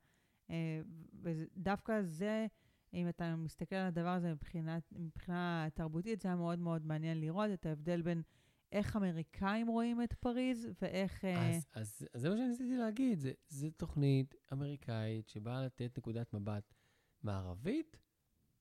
אה, 0.50 0.80
ודווקא 1.22 2.02
זה 2.02 2.46
אם 2.94 3.08
אתה 3.08 3.36
מסתכל 3.36 3.76
על 3.76 3.86
הדבר 3.86 4.08
הזה 4.08 4.32
מבחינה, 4.32 4.78
מבחינה 4.92 5.68
תרבותית, 5.74 6.20
זה 6.20 6.28
היה 6.28 6.36
מאוד 6.36 6.58
מאוד 6.58 6.86
מעניין 6.86 7.20
לראות 7.20 7.50
את 7.54 7.66
ההבדל 7.66 8.02
בין 8.02 8.22
איך 8.72 8.96
אמריקאים 8.96 9.66
רואים 9.66 10.02
את 10.02 10.12
פריז 10.12 10.68
ואיך... 10.82 11.24
אה, 11.24 11.48
אז, 11.48 11.66
אז, 11.74 12.08
אז 12.14 12.20
זה 12.20 12.30
מה 12.30 12.36
שניסיתי 12.36 12.76
להגיד, 12.76 13.18
זה 13.48 13.70
תוכנית 13.70 14.34
אמריקאית 14.52 15.28
שבאה 15.28 15.64
לתת 15.64 15.98
נקודת 15.98 16.34
מבט 16.34 16.74
מערבית, 17.22 17.96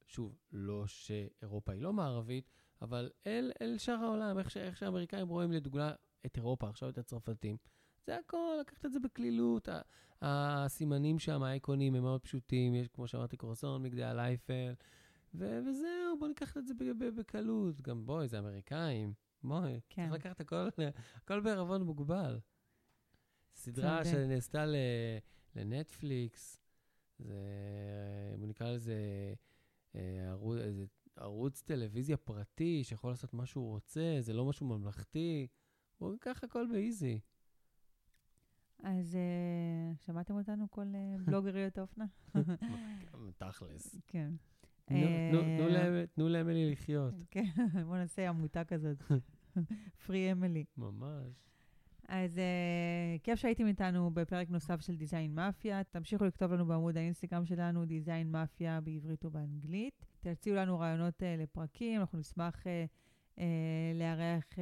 שוב, 0.05 0.37
לא 0.51 0.87
שאירופה 0.87 1.71
היא 1.71 1.81
לא 1.81 1.93
מערבית, 1.93 2.49
אבל 2.81 3.11
אל, 3.27 3.51
אל 3.61 3.77
שאר 3.77 3.93
העולם, 3.93 4.39
איך, 4.39 4.57
איך 4.57 4.77
שהאמריקאים 4.77 5.27
רואים 5.27 5.51
לדוגמה 5.51 5.93
את 6.25 6.37
אירופה, 6.37 6.69
עכשיו 6.69 6.89
את 6.89 6.97
הצרפתים. 6.97 7.57
זה 8.07 8.17
הכל, 8.17 8.57
לקחת 8.61 8.85
את 8.85 8.93
זה 8.93 8.99
בקלילות. 8.99 9.69
הסימנים 10.21 11.19
שם, 11.19 11.43
האיקונים, 11.43 11.95
הם 11.95 12.03
מאוד 12.03 12.21
פשוטים, 12.21 12.75
יש, 12.75 12.87
כמו 12.87 13.07
שאמרתי, 13.07 13.37
קורסון, 13.37 13.83
מגדל 13.83 14.19
אייפל, 14.19 14.73
ו- 15.33 15.59
וזהו, 15.67 16.19
בוא 16.19 16.27
ניקח 16.27 16.57
את 16.57 16.67
זה 16.67 16.73
בקלות. 17.17 17.81
גם 17.81 18.05
בואי, 18.05 18.27
זה 18.27 18.39
אמריקאים. 18.39 19.13
בואי, 19.43 19.79
כן. 19.89 20.09
צריך 20.09 20.25
לקחת 20.25 20.39
הכל, 20.39 20.67
הכל 21.15 21.39
בערבון 21.39 21.81
מוגבל. 21.81 22.39
סדרה 23.55 24.05
שנעשתה 24.05 24.65
לנטפליקס, 25.55 26.59
זה, 27.19 27.35
בוא 28.39 28.47
נקרא 28.47 28.71
לזה 28.71 28.95
אה, 29.95 30.29
ערוץ, 30.29 30.57
איזה 30.59 30.85
ערוץ 31.15 31.61
טלוויזיה 31.61 32.17
פרטי 32.17 32.83
שיכול 32.83 33.11
לעשות 33.11 33.33
מה 33.33 33.45
שהוא 33.45 33.69
רוצה, 33.69 34.17
זה 34.19 34.33
לא 34.33 34.45
משהו 34.45 34.65
ממלכתי. 34.65 35.47
בואו 35.99 36.11
ניקח 36.11 36.43
הכל 36.43 36.65
באיזי. 36.71 37.19
אז 38.83 39.17
uh, 39.17 40.05
שמעתם 40.05 40.33
אותנו, 40.33 40.71
כל 40.71 40.85
uh, 40.93 41.21
בלוגריות 41.25 41.77
האופנה? 41.77 42.05
תכלס. 43.37 43.95
כן. 44.07 44.31
תנו 46.13 46.29
לאמילי 46.29 46.71
לחיות. 46.71 47.13
כן, 47.31 47.45
בואו 47.85 47.97
נעשה 47.97 48.29
עמותה 48.29 48.63
כזאת. 48.63 48.97
פרי 50.05 50.31
אמילי. 50.31 50.65
ממש. 50.77 51.47
אז 52.07 52.37
uh, 52.37 53.21
כיף 53.23 53.39
שהייתם 53.39 53.67
איתנו 53.67 54.11
בפרק 54.11 54.49
נוסף 54.49 54.81
של 54.81 54.95
דיזיין 54.95 55.35
מאפיה. 55.35 55.83
תמשיכו 55.83 56.25
לכתוב 56.25 56.53
לנו 56.53 56.65
בעמוד 56.65 56.97
האינסטגרם 56.97 57.45
שלנו, 57.45 57.85
דיזיין 57.85 58.31
מאפיה 58.31 58.81
בעברית 58.81 59.25
ובאנגלית. 59.25 60.05
תציעו 60.19 60.55
לנו 60.55 60.79
רעיונות 60.79 61.21
uh, 61.21 61.41
לפרקים, 61.41 62.01
אנחנו 62.01 62.19
נשמח 62.19 62.63
uh, 62.63 63.35
uh, 63.35 63.41
לארח 63.95 64.45
uh, 64.53 64.57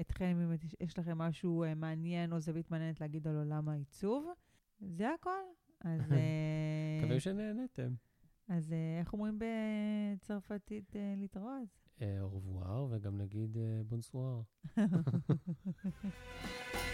אתכם 0.00 0.38
אם 0.42 0.52
יש 0.80 0.98
לכם 0.98 1.18
משהו 1.18 1.64
uh, 1.64 1.74
מעניין 1.74 2.32
או 2.32 2.40
זווית 2.40 2.70
מעניינת 2.70 3.00
להגיד 3.00 3.28
על 3.28 3.36
עולם 3.36 3.68
העיצוב. 3.68 4.26
זה 4.80 5.14
הכל. 5.14 5.30
אז... 5.80 6.12
מקווים 7.02 7.20
שנהנתם. 7.20 7.94
אז 8.48 8.74
איך 9.00 9.12
אומרים 9.12 9.38
בצרפתית 9.38 10.96
להתראות? 11.16 11.80
אורבואר, 12.20 12.86
וגם 12.90 13.18
נגיד 13.18 13.56
בונסואר. 13.86 14.40